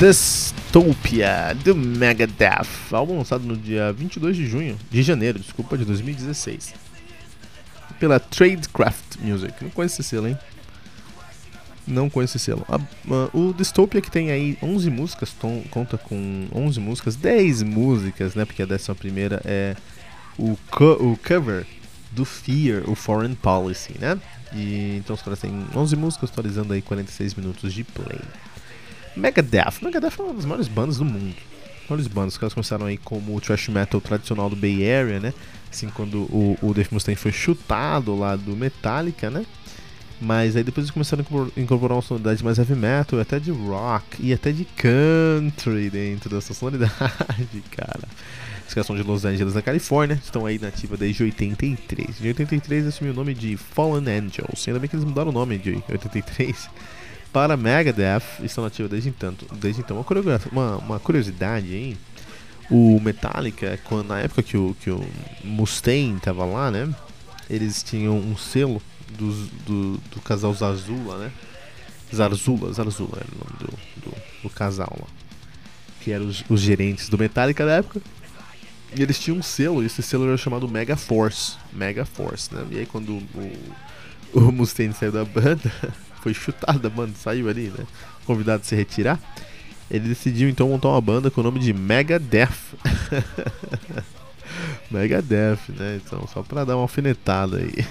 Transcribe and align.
Dystopia 0.00 1.54
do 1.62 1.76
Megadeth, 1.76 2.90
álbum 2.90 3.18
lançado 3.18 3.44
no 3.44 3.54
dia 3.54 3.92
22 3.92 4.34
de 4.34 4.46
junho, 4.46 4.78
de 4.90 5.02
janeiro, 5.02 5.38
desculpa, 5.38 5.76
de 5.76 5.84
2016, 5.84 6.72
pela 7.98 8.18
Tradecraft 8.18 9.18
Music. 9.20 9.62
Não 9.62 9.68
conheço 9.68 10.00
esse 10.00 10.08
selo, 10.08 10.28
hein? 10.28 10.38
Não 11.86 12.08
conheço 12.08 12.38
esse 12.38 12.46
selo. 12.46 12.64
A, 12.66 12.76
a, 12.76 13.36
o 13.36 13.52
Dystopia 13.52 14.00
que 14.00 14.10
tem 14.10 14.30
aí 14.30 14.56
11 14.62 14.88
músicas, 14.88 15.34
tom, 15.34 15.62
conta 15.70 15.98
com 15.98 16.48
11 16.50 16.80
músicas, 16.80 17.14
10 17.14 17.62
músicas, 17.64 18.34
né? 18.34 18.46
Porque 18.46 18.62
a 18.62 18.66
décima 18.66 18.94
primeira 18.94 19.42
é 19.44 19.76
o, 20.38 20.56
co 20.70 20.92
o 20.92 21.18
cover 21.18 21.66
do 22.10 22.24
Fear, 22.24 22.88
o 22.88 22.94
Foreign 22.94 23.34
Policy, 23.34 23.96
né? 23.98 24.18
E, 24.54 24.96
então 24.96 25.14
os 25.14 25.20
caras 25.20 25.40
têm 25.40 25.66
11 25.76 25.94
músicas, 25.94 26.30
atualizando 26.30 26.72
aí 26.72 26.80
46 26.80 27.34
minutos 27.34 27.70
de 27.74 27.84
play. 27.84 28.18
Megadeth. 29.16 29.82
Megadeth 29.82 30.12
é 30.18 30.22
uma 30.22 30.34
das 30.34 30.44
maiores 30.44 30.68
bandas 30.68 30.98
do 30.98 31.04
mundo. 31.04 31.36
Maiores 31.88 32.06
bandas. 32.06 32.34
Os 32.34 32.38
caras 32.38 32.54
começaram 32.54 32.86
aí 32.86 32.96
como 32.96 33.34
o 33.36 33.40
thrash 33.40 33.68
metal 33.68 34.00
tradicional 34.00 34.48
do 34.48 34.56
Bay 34.56 34.90
Area, 34.90 35.20
né? 35.20 35.34
Assim, 35.70 35.88
quando 35.88 36.22
o, 36.22 36.58
o 36.62 36.74
Dave 36.74 36.88
Mustaine 36.92 37.16
foi 37.16 37.32
chutado 37.32 38.16
lá 38.16 38.36
do 38.36 38.56
Metallica, 38.56 39.30
né? 39.30 39.44
Mas 40.20 40.54
aí 40.54 40.62
depois 40.62 40.84
eles 40.84 40.90
começaram 40.90 41.24
a 41.24 41.60
incorporar 41.60 41.96
uma 41.96 42.02
sonoridade 42.02 42.44
mais 42.44 42.58
heavy 42.58 42.74
metal, 42.74 43.18
até 43.18 43.38
de 43.38 43.50
rock 43.50 44.18
e 44.20 44.34
até 44.34 44.52
de 44.52 44.66
country 44.66 45.88
dentro 45.88 46.28
dessa 46.28 46.52
sonoridade, 46.52 46.92
cara. 47.74 48.06
Os 48.68 48.74
caras 48.74 48.86
são 48.86 48.94
de 48.94 49.02
Los 49.02 49.24
Angeles, 49.24 49.54
na 49.54 49.62
Califórnia, 49.62 50.20
estão 50.22 50.44
aí 50.44 50.58
na 50.58 50.68
ativa 50.68 50.96
desde 50.96 51.22
83. 51.22 52.20
Em 52.20 52.28
83 52.28 52.86
assumiu 52.86 53.14
o 53.14 53.16
nome 53.16 53.32
de 53.32 53.56
Fallen 53.56 54.06
Angels, 54.08 54.68
ainda 54.68 54.78
bem 54.78 54.88
que 54.88 54.94
eles 54.94 55.06
mudaram 55.06 55.30
o 55.30 55.32
nome 55.32 55.56
de 55.56 55.82
83 55.88 56.68
para 57.32 57.56
Megadeth 57.56 58.22
estão 58.42 58.64
nativos 58.64 58.90
desde 58.90 59.08
então. 59.08 59.34
Desde 59.52 59.80
então. 59.80 59.96
Uma, 59.98 60.40
uma, 60.50 60.76
uma 60.76 61.00
curiosidade 61.00 61.72
aí. 61.72 61.96
O 62.70 63.00
Metallica, 63.00 63.78
quando, 63.84 64.08
na 64.08 64.20
época 64.20 64.42
que 64.42 64.56
o, 64.56 64.76
que 64.80 64.90
o 64.90 65.04
Mustaine 65.42 66.20
tava 66.20 66.44
lá, 66.44 66.70
né? 66.70 66.92
Eles 67.48 67.82
tinham 67.82 68.16
um 68.16 68.36
selo 68.36 68.80
dos, 69.18 69.48
do, 69.66 69.96
do 70.12 70.20
casal 70.20 70.54
Zarzula, 70.54 71.18
né? 71.18 71.32
Zarzula, 72.14 72.72
Zarzula 72.72 73.18
era 73.18 73.26
o 73.26 73.38
nome 73.38 73.58
do, 73.58 74.10
do, 74.10 74.16
do 74.44 74.50
casal 74.50 74.96
lá. 75.00 75.06
Que 76.00 76.12
eram 76.12 76.26
os, 76.26 76.44
os, 76.48 76.60
gerentes 76.60 77.08
do 77.08 77.18
Metallica 77.18 77.66
da 77.66 77.72
época. 77.72 78.00
E 78.94 79.02
eles 79.02 79.18
tinham 79.18 79.38
um 79.38 79.42
selo, 79.42 79.82
e 79.82 79.86
esse 79.86 80.02
selo 80.02 80.26
era 80.26 80.36
chamado 80.36 80.68
Mega 80.68 80.96
Force. 80.96 81.56
Mega 81.72 82.04
Force, 82.04 82.52
né? 82.52 82.66
E 82.70 82.78
aí 82.78 82.86
quando 82.86 83.10
o, 83.12 83.52
o 84.32 84.52
Mustaine 84.52 84.94
saiu 84.94 85.12
da 85.12 85.24
banda, 85.24 85.72
foi 86.22 86.34
chutado 86.34 86.78
da 86.78 86.90
banda, 86.90 87.12
saiu 87.16 87.48
ali, 87.48 87.68
né? 87.68 87.84
Convidado 88.24 88.62
a 88.62 88.64
se 88.64 88.74
retirar. 88.74 89.18
Ele 89.90 90.08
decidiu 90.08 90.48
então 90.48 90.68
montar 90.68 90.88
uma 90.88 91.00
banda 91.00 91.30
com 91.30 91.40
o 91.40 91.44
nome 91.44 91.58
de 91.58 91.72
Megadeth. 91.72 92.48
Megadeth, 94.90 95.58
né? 95.68 96.00
Então, 96.04 96.26
só 96.32 96.42
pra 96.42 96.64
dar 96.64 96.76
uma 96.76 96.82
alfinetada 96.82 97.58
aí. 97.58 97.84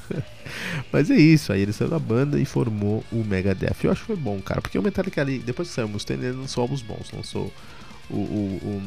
Mas 0.90 1.10
é 1.10 1.16
isso, 1.16 1.52
aí 1.52 1.60
ele 1.60 1.72
saiu 1.72 1.90
da 1.90 1.98
banda 1.98 2.38
e 2.38 2.44
formou 2.44 3.04
o 3.12 3.22
Megadeth. 3.22 3.76
Eu 3.84 3.92
acho 3.92 4.00
que 4.00 4.06
foi 4.06 4.16
bom, 4.16 4.40
cara, 4.40 4.60
porque 4.60 4.78
o 4.78 4.82
Metallica 4.82 5.20
ali, 5.20 5.38
depois 5.38 5.68
que 5.68 5.74
saiu 5.74 5.86
o 5.86 5.90
Mustaine, 5.90 6.24
ele 6.24 6.36
lançou 6.36 6.62
álbuns 6.62 6.82
bons. 6.82 7.10
Lançou 7.12 7.52
o, 8.08 8.16
o, 8.16 8.82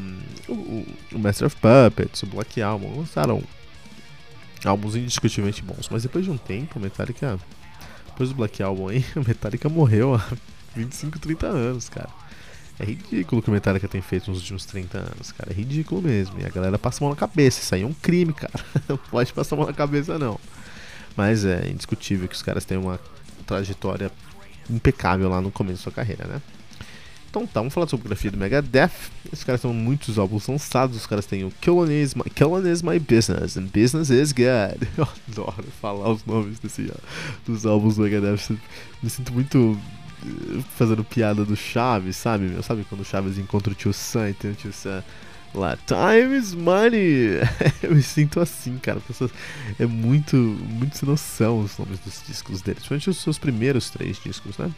o, 0.47 0.53
o, 0.53 0.87
o 1.13 1.19
Master 1.19 1.47
of 1.47 1.55
Puppets, 1.55 2.23
o 2.23 2.27
Black 2.27 2.61
Album, 2.61 2.97
lançaram 2.97 3.43
álbuns 4.65 4.95
indiscutivelmente 4.95 5.61
bons. 5.61 5.87
Mas 5.89 6.03
depois 6.03 6.25
de 6.25 6.31
um 6.31 6.37
tempo, 6.37 6.79
o 6.79 6.81
Metallica 6.81 7.39
depois 8.13 8.29
do 8.29 8.35
Black 8.35 8.61
Album 8.61 8.89
aí, 8.89 9.03
o 9.15 9.27
Metallica 9.27 9.67
morreu 9.67 10.15
há 10.15 10.25
25, 10.75 11.19
30 11.19 11.47
anos, 11.47 11.89
cara. 11.89 12.09
É 12.79 12.85
ridículo 12.85 13.39
o 13.39 13.43
que 13.43 13.49
o 13.49 13.53
Metallica 13.53 13.87
tem 13.87 14.01
feito 14.01 14.31
nos 14.31 14.39
últimos 14.39 14.65
30 14.65 14.97
anos, 14.97 15.31
cara. 15.31 15.51
É 15.51 15.53
ridículo 15.53 16.01
mesmo. 16.01 16.39
E 16.39 16.45
a 16.45 16.49
galera 16.49 16.79
passa 16.79 16.99
a 16.99 17.01
mão 17.03 17.11
na 17.11 17.15
cabeça. 17.15 17.61
Isso 17.61 17.75
aí 17.75 17.81
é 17.83 17.85
um 17.85 17.93
crime, 17.93 18.33
cara. 18.33 18.53
Não 18.89 18.97
pode 18.97 19.31
passar 19.31 19.55
a 19.55 19.57
mão 19.59 19.67
na 19.67 19.73
cabeça, 19.73 20.17
não. 20.17 20.39
Mas 21.15 21.45
é 21.45 21.69
indiscutível 21.69 22.27
que 22.27 22.35
os 22.35 22.41
caras 22.41 22.65
têm 22.65 22.77
uma 22.77 22.99
trajetória 23.45 24.11
impecável 24.69 25.29
lá 25.29 25.39
no 25.39 25.51
começo 25.51 25.77
da 25.77 25.83
sua 25.83 25.91
carreira, 25.91 26.25
né? 26.25 26.41
Então 27.33 27.47
tá, 27.47 27.61
vamos 27.61 27.73
falar 27.73 27.87
sobre 27.87 28.05
a 28.05 28.09
grafia 28.09 28.29
do 28.29 28.37
Megadeth. 28.37 28.91
Esses 29.25 29.43
caras 29.43 29.59
têm 29.59 29.73
muitos 29.73 30.19
álbuns 30.19 30.45
lançados. 30.45 30.95
Os 30.95 31.07
caras 31.07 31.25
têm 31.25 31.43
o 31.43 31.49
Killing 31.49 31.99
is, 31.99 32.13
my, 32.13 32.21
is 32.71 32.83
My 32.83 32.99
Business 32.99 33.57
and 33.57 33.69
Business 33.73 34.11
is 34.11 34.31
Good. 34.31 34.87
Eu 34.95 35.07
adoro 35.27 35.65
falar 35.81 36.11
os 36.11 36.23
nomes 36.27 36.59
desse, 36.59 36.93
dos 37.43 37.65
álbuns 37.65 37.95
do 37.95 38.03
Megadeth. 38.03 38.55
Me 39.01 39.09
sinto 39.09 39.33
muito 39.33 39.75
eh, 40.23 40.61
fazendo 40.77 41.03
piada 41.03 41.43
do 41.43 41.55
Chaves, 41.55 42.17
sabe? 42.17 42.43
Meu? 42.43 42.61
Sabe 42.61 42.85
quando 42.87 43.01
o 43.01 43.05
Chaves 43.05 43.39
encontra 43.39 43.73
o 43.73 43.75
tio 43.75 43.91
Sam 43.91 44.29
e 44.29 44.33
tem 44.35 44.51
o 44.51 44.53
tio 44.53 44.71
Sam 44.71 45.03
lá, 45.55 45.75
time 45.87 46.37
is 46.37 46.53
money. 46.53 47.39
Eu 47.81 47.95
me 47.95 48.03
sinto 48.03 48.41
assim, 48.41 48.77
cara. 48.77 48.99
Pessoas, 48.99 49.31
é 49.79 49.87
muito, 49.87 50.35
muito 50.35 50.95
sem 50.99 51.09
noção 51.09 51.61
os 51.61 51.79
nomes 51.79 51.97
dos 51.97 52.21
discos 52.27 52.61
deles, 52.61 52.85
principalmente 52.85 53.09
os 53.09 53.17
seus 53.17 53.39
primeiros 53.39 53.89
três 53.89 54.21
discos, 54.23 54.55
né? 54.59 54.71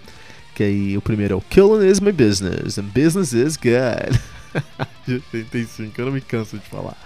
Que 0.56 0.64
aí 0.64 0.98
o 0.98 1.02
primeiro 1.02 1.34
é 1.34 1.38
o 1.38 1.42
Killing 1.42 1.86
is 1.86 2.00
my 2.00 2.14
business, 2.14 2.78
and 2.78 2.86
business 2.86 3.34
is 3.34 3.58
good. 3.58 4.20
de 5.06 5.22
85, 5.34 5.94
eu 6.00 6.06
não 6.06 6.14
me 6.14 6.22
canso 6.22 6.58
de 6.58 6.66
falar. 6.66 6.98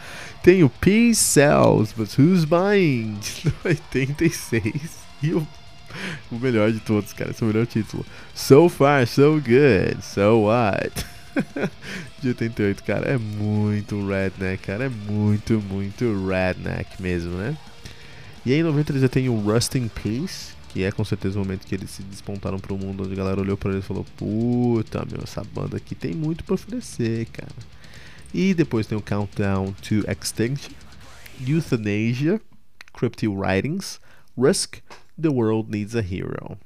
Tem 0.44 0.64
o 0.64 0.70
Peace 0.70 1.20
Sells, 1.20 1.94
but 1.98 2.16
who's 2.18 2.46
buying? 2.46 3.18
De 3.44 3.52
86. 3.66 5.00
E 5.22 5.34
o, 5.34 5.46
o 6.32 6.40
melhor 6.40 6.72
de 6.72 6.80
todos, 6.80 7.12
cara, 7.12 7.32
esse 7.32 7.44
é 7.44 7.46
o 7.46 7.48
melhor 7.48 7.66
título. 7.66 8.06
So 8.34 8.70
far, 8.70 9.06
so 9.06 9.34
good, 9.34 9.98
so 10.02 10.44
what? 10.44 11.06
de 12.22 12.30
88, 12.30 12.84
cara, 12.84 13.06
é 13.10 13.18
muito 13.18 14.08
redneck, 14.08 14.64
cara, 14.64 14.86
é 14.86 14.90
muito, 14.90 15.60
muito 15.60 16.06
redneck 16.28 17.02
mesmo, 17.02 17.32
né? 17.32 17.58
E 18.46 18.54
aí 18.54 18.60
em 18.60 18.64
90 18.64 19.00
já 19.00 19.10
tem 19.10 19.28
o 19.28 19.40
Rust 19.40 19.76
in 19.76 19.90
Peace, 19.90 20.54
que 20.70 20.84
é 20.84 20.92
com 20.92 21.04
certeza 21.04 21.38
o 21.38 21.44
momento 21.44 21.66
que 21.66 21.76
eles 21.76 21.90
se 21.90 22.04
despontaram 22.04 22.60
pro 22.60 22.78
mundo, 22.78 23.04
onde 23.04 23.14
a 23.14 23.16
galera 23.16 23.42
olhou 23.42 23.58
para 23.58 23.72
eles 23.72 23.84
e 23.84 23.88
falou: 23.88 24.06
Puta, 24.16 25.06
meu, 25.12 25.22
essa 25.24 25.44
banda 25.44 25.78
aqui 25.78 25.96
tem 25.96 26.14
muito 26.14 26.44
para 26.44 26.54
oferecer, 26.54 27.26
cara. 27.28 27.52
E 28.34 28.54
depois 28.54 28.86
tem 28.86 28.98
o 28.98 29.02
Countdown 29.02 29.74
to 29.82 30.04
Extinction, 30.10 30.72
Euthanasia, 31.46 32.40
Cryptic 32.94 33.30
Writings, 33.30 34.00
Risk, 34.38 34.78
The 35.20 35.30
World 35.30 35.72
Needs 35.72 35.96
a 35.96 36.00
Hero. 36.00 36.58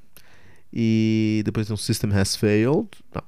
E 0.71 1.41
depois 1.45 1.67
tem 1.67 1.73
o 1.73 1.77
System 1.77 2.11
Has 2.11 2.35
Failed. 2.35 2.89
Não, 3.13 3.23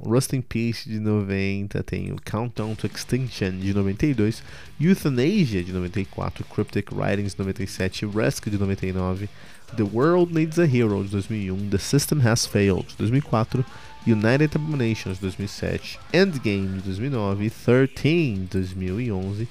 Rust 0.00 0.32
in 0.32 0.40
Peace 0.40 0.88
de 0.88 1.00
90, 1.00 1.82
tem 1.82 2.12
o 2.12 2.16
Countdown 2.24 2.74
to 2.74 2.86
Extinction 2.86 3.58
de 3.58 3.74
92, 3.74 4.42
Euthanasia 4.80 5.62
de 5.62 5.72
94, 5.72 6.44
Cryptic 6.44 6.92
Writings 6.92 7.34
de 7.34 7.40
97, 7.40 8.06
Rescue 8.06 8.50
de 8.50 8.58
99, 8.58 9.28
The 9.76 9.82
World 9.82 10.32
Needs 10.32 10.58
a 10.58 10.64
Hero 10.64 11.02
de 11.02 11.10
2001, 11.10 11.70
The 11.70 11.78
System 11.78 12.20
Has 12.20 12.46
Failed 12.46 12.86
de 12.86 12.96
2004, 12.96 13.64
United 14.06 14.56
Abominations 14.56 15.18
de 15.18 15.22
2007, 15.22 15.98
Endgame 16.12 16.78
de 16.78 16.82
2009, 16.82 17.50
13 17.50 18.34
de 18.34 18.46
2011, 18.46 19.48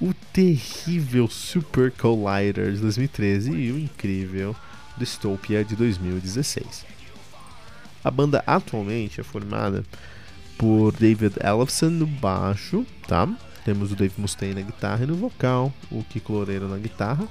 o 0.00 0.12
terrível 0.32 1.28
Super 1.28 1.90
Collider 1.92 2.72
de 2.72 2.78
2013 2.78 3.52
e 3.52 3.72
o 3.72 3.78
incrível 3.78 4.54
Dystopia 4.96 5.64
de 5.64 5.74
2016. 5.76 6.93
A 8.04 8.10
banda 8.10 8.44
atualmente 8.46 9.20
é 9.20 9.24
formada 9.24 9.82
por 10.58 10.92
David 10.92 11.36
Ellefson 11.42 11.88
no 11.88 12.06
baixo, 12.06 12.86
tá? 13.08 13.26
Temos 13.64 13.90
o 13.90 13.96
Dave 13.96 14.14
Mustaine 14.18 14.54
na 14.54 14.60
guitarra 14.60 15.04
e 15.04 15.06
no 15.06 15.16
vocal, 15.16 15.72
o 15.90 16.04
Kiko 16.04 16.34
Loureiro 16.34 16.68
na 16.68 16.76
guitarra, 16.76 17.26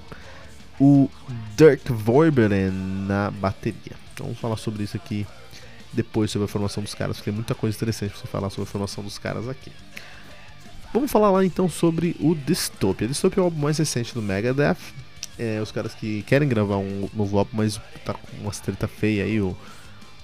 o 0.80 1.08
Dirk 1.56 1.92
Vorberen 1.92 2.72
na 3.08 3.30
bateria. 3.30 3.96
Então 4.14 4.26
vamos 4.26 4.40
falar 4.40 4.58
sobre 4.58 4.84
isso 4.84 4.98
aqui 4.98 5.28
depois 5.94 6.32
sobre 6.32 6.46
a 6.46 6.48
formação 6.48 6.82
dos 6.82 6.96
caras, 6.96 7.18
porque 7.18 7.30
tem 7.30 7.36
muita 7.36 7.54
coisa 7.54 7.78
interessante 7.78 8.10
para 8.10 8.20
você 8.20 8.28
falar 8.28 8.50
sobre 8.50 8.64
a 8.64 8.72
formação 8.72 9.04
dos 9.04 9.20
caras 9.20 9.48
aqui. 9.48 9.72
Vamos 10.92 11.12
falar 11.12 11.32
lá 11.32 11.46
então 11.46 11.70
sobre 11.70 12.16
o 12.20 12.36
Dystopia. 12.36 13.08
Dystopia 13.08 13.40
é 13.40 13.42
o 13.42 13.46
álbum 13.46 13.62
mais 13.62 13.78
recente 13.78 14.14
do 14.14 14.22
Megadeth. 14.22 14.78
É, 15.38 15.60
os 15.62 15.72
caras 15.72 15.94
que 15.96 16.22
querem 16.24 16.48
gravar 16.48 16.78
um 16.78 17.10
novo 17.14 17.38
álbum, 17.40 17.52
mas 17.54 17.80
tá 18.06 18.14
com 18.14 18.38
uma 18.42 18.52
treta 18.52 18.88
feia 18.88 19.24
aí, 19.24 19.42
o, 19.42 19.58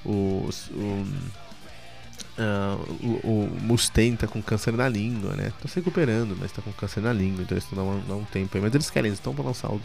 o, 0.06 0.50
o, 0.72 1.06
uh, 2.38 2.98
o, 3.04 3.28
o 3.28 3.62
Mustaine 3.62 4.18
tá 4.18 4.28
com 4.28 4.42
câncer 4.42 4.74
na 4.74 4.88
língua, 4.88 5.36
né? 5.36 5.52
Tá 5.62 5.68
se 5.68 5.76
recuperando, 5.76 6.38
mas 6.40 6.52
tá 6.52 6.62
com 6.62 6.72
câncer 6.72 7.02
na 7.02 7.14
língua, 7.14 7.44
então 7.44 7.58
isso 7.58 7.76
dá, 7.76 7.84
um, 7.84 8.02
dá 8.08 8.16
um 8.16 8.26
tempo 8.26 8.56
aí. 8.56 8.62
Mas 8.62 8.74
eles 8.74 8.90
querem, 8.90 9.10
eles 9.10 9.20
estão 9.20 9.34
pra 9.34 9.44
lançar 9.44 9.70
um, 9.72 9.80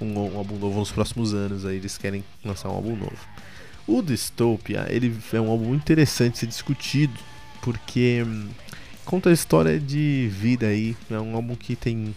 um, 0.00 0.18
um 0.18 0.36
álbum 0.36 0.58
novo 0.58 0.78
nos 0.78 0.90
próximos 0.90 1.34
anos 1.34 1.64
aí, 1.64 1.76
eles 1.76 1.96
querem 1.96 2.24
lançar 2.44 2.68
um 2.68 2.74
álbum 2.74 2.96
novo. 2.96 3.18
O 3.86 4.02
Dystopia, 4.02 4.86
ele 4.90 5.16
é 5.32 5.40
um 5.40 5.50
álbum 5.50 5.74
interessante 5.74 6.38
ser 6.38 6.46
discutido, 6.46 7.18
porque 7.62 8.22
hum, 8.26 8.48
conta 9.04 9.30
a 9.30 9.32
história 9.32 9.80
de 9.80 10.28
vida 10.30 10.66
aí, 10.66 10.96
é 11.10 11.18
um 11.18 11.34
álbum 11.34 11.54
que 11.54 11.74
tem 11.74 12.14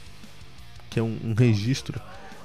que 0.89 1.00
é 1.00 1.03
um, 1.03 1.18
um 1.23 1.33
registro 1.33 2.01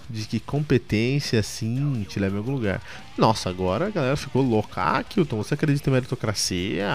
de 0.09 0.25
que 0.27 0.39
competência 0.39 1.41
assim 1.41 2.05
te 2.09 2.19
leva 2.19 2.37
em 2.37 2.39
algum 2.39 2.53
lugar. 2.53 2.81
Nossa, 3.19 3.51
agora 3.51 3.87
a 3.87 3.91
galera 3.91 4.17
ficou 4.17 4.43
louca. 4.43 4.81
Ah, 4.81 5.03
Kilton, 5.03 5.37
você 5.37 5.55
acredita 5.55 5.91
em 5.91 5.93
meritocracia? 5.93 6.89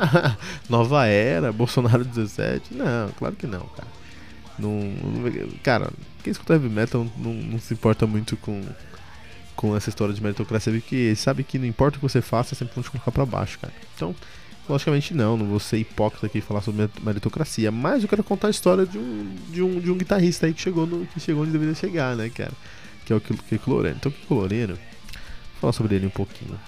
Nova 0.68 1.06
era, 1.06 1.52
Bolsonaro 1.52 2.04
17? 2.04 2.74
Não, 2.74 3.10
claro 3.16 3.34
que 3.34 3.46
não, 3.46 3.60
cara. 3.60 3.88
Não, 4.58 4.92
cara, 5.62 5.90
quem 6.22 6.30
escuta 6.30 6.54
heavy 6.54 6.68
metal 6.68 7.06
não, 7.16 7.32
não 7.32 7.58
se 7.58 7.72
importa 7.72 8.06
muito 8.06 8.36
com 8.36 8.62
com 9.54 9.76
essa 9.76 9.90
história 9.90 10.14
de 10.14 10.22
meritocracia, 10.22 10.72
porque 10.72 11.14
sabe 11.14 11.44
que 11.44 11.58
não 11.58 11.66
importa 11.66 11.96
o 11.96 12.00
que 12.00 12.08
você 12.08 12.20
faça, 12.20 12.54
sempre 12.54 12.74
vão 12.74 12.82
te 12.82 12.90
colocar 12.90 13.12
pra 13.12 13.26
baixo, 13.26 13.58
cara. 13.58 13.72
Então, 13.94 14.14
logicamente 14.68 15.12
não, 15.14 15.36
não 15.36 15.46
vou 15.46 15.58
ser 15.58 15.78
hipócrita 15.78 16.26
aqui 16.26 16.38
e 16.38 16.40
falar 16.40 16.60
sobre 16.60 16.88
meritocracia, 17.02 17.70
mas 17.70 18.02
eu 18.02 18.08
quero 18.08 18.22
contar 18.22 18.48
a 18.48 18.50
história 18.50 18.86
de 18.86 18.98
um, 18.98 19.34
de 19.50 19.62
um, 19.62 19.80
de 19.80 19.90
um 19.90 19.96
guitarrista 19.96 20.46
aí 20.46 20.54
que 20.54 20.60
chegou, 20.60 20.86
no, 20.86 21.06
que 21.06 21.20
chegou 21.20 21.42
onde 21.42 21.52
deveria 21.52 21.74
chegar, 21.74 22.16
né, 22.16 22.28
cara? 22.28 22.52
Que 23.04 23.12
é 23.12 23.16
o 23.16 23.20
Kiko 23.20 23.70
Loureiro. 23.70 23.96
Então, 23.98 24.10
o 24.10 24.14
Kiko 24.14 24.34
Loureiro, 24.34 24.74
vou 24.74 25.60
falar 25.60 25.72
sobre 25.72 25.96
ele 25.96 26.06
um 26.06 26.10
pouquinho. 26.10 26.58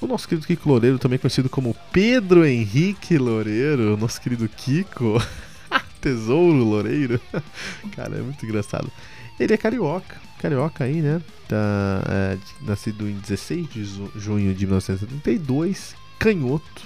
O 0.00 0.06
nosso 0.06 0.28
querido 0.28 0.46
Kiko 0.46 0.68
Loureiro, 0.68 0.98
também 0.98 1.18
conhecido 1.18 1.48
como 1.48 1.74
Pedro 1.90 2.44
Henrique 2.44 3.16
Loureiro, 3.16 3.96
nosso 3.96 4.20
querido 4.20 4.46
Kiko, 4.48 5.20
Tesouro 6.02 6.62
Loureiro, 6.62 7.18
cara, 7.96 8.18
é 8.18 8.20
muito 8.20 8.44
engraçado. 8.44 8.92
Ele 9.40 9.54
é 9.54 9.56
carioca, 9.56 10.16
carioca 10.38 10.84
aí, 10.84 11.00
né? 11.00 11.22
Tá, 11.48 12.02
é, 12.08 12.38
nascido 12.62 13.08
em 13.08 13.14
16 13.14 13.68
de 13.68 13.84
junho 14.16 14.54
de 14.54 14.66
1972, 14.66 15.94
canhoto, 16.18 16.82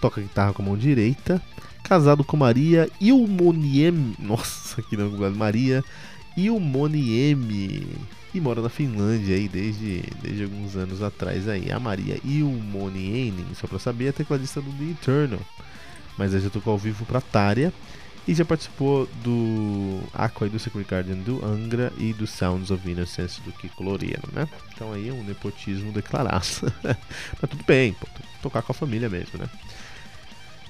toca 0.00 0.20
guitarra 0.20 0.52
com 0.52 0.62
a 0.62 0.64
mão 0.66 0.76
direita, 0.76 1.42
casado 1.82 2.22
com 2.24 2.36
Maria 2.36 2.88
Ilmoniemi, 3.00 4.14
nossa, 4.18 4.82
que 4.82 4.96
não, 4.96 5.10
Maria 5.30 5.84
Ilmoniemi, 6.36 7.86
e 8.34 8.40
mora 8.40 8.60
na 8.60 8.68
Finlândia 8.68 9.36
aí 9.36 9.48
desde, 9.48 10.02
desde 10.22 10.44
alguns 10.44 10.76
anos 10.76 11.02
atrás 11.02 11.48
aí. 11.48 11.72
A 11.72 11.80
Maria 11.80 12.20
Ilmoniemi, 12.24 13.44
só 13.54 13.66
pra 13.66 13.78
saber, 13.78 14.06
é 14.06 14.12
tecladista 14.12 14.60
do 14.60 14.70
The 14.72 14.84
Eternal, 14.84 15.40
mas 16.16 16.32
já 16.32 16.50
tocou 16.50 16.72
ao 16.72 16.78
vivo 16.78 17.04
pra 17.06 17.20
Tária 17.20 17.72
e 18.28 18.34
já 18.34 18.44
participou 18.44 19.08
do 19.24 20.02
Aqua 20.12 20.46
e 20.46 20.50
do 20.50 20.58
Secret 20.58 20.84
Guardian 20.84 21.16
do 21.16 21.42
Angra 21.42 21.90
e 21.96 22.12
do 22.12 22.26
Sounds 22.26 22.70
of 22.70 22.88
Innocence 22.88 23.40
do 23.40 23.50
Kiko 23.52 23.82
Loureiro, 23.82 24.28
né? 24.34 24.46
Então 24.74 24.92
aí 24.92 25.08
é 25.08 25.12
um 25.14 25.24
nepotismo 25.24 25.90
declarado. 25.92 26.44
Mas 26.84 27.50
tudo 27.50 27.64
bem, 27.66 27.94
pô, 27.94 28.06
tocar 28.42 28.60
com 28.60 28.72
a 28.72 28.74
família 28.74 29.08
mesmo, 29.08 29.38
né? 29.38 29.48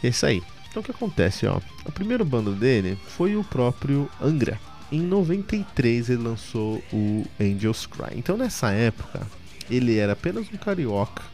É 0.05 0.07
isso 0.07 0.25
aí. 0.25 0.41
Então 0.71 0.83
o 0.83 0.85
que 0.85 0.93
acontece, 0.93 1.49
ó? 1.49 1.61
A 1.85 1.91
primeira 1.91 2.25
banda 2.25 2.53
dele 2.53 2.97
foi 3.09 3.35
o 3.35 3.43
próprio 3.43 4.09
Angra. 4.23 4.61
Em 4.93 5.01
93 5.01 6.11
ele 6.11 6.23
lançou 6.23 6.81
o 6.93 7.27
Angels 7.41 7.87
Cry. 7.87 8.17
Então 8.17 8.37
nessa 8.37 8.71
época 8.71 9.27
ele 9.69 9.99
era 9.99 10.13
apenas 10.13 10.47
um 10.53 10.57
carioca 10.57 11.25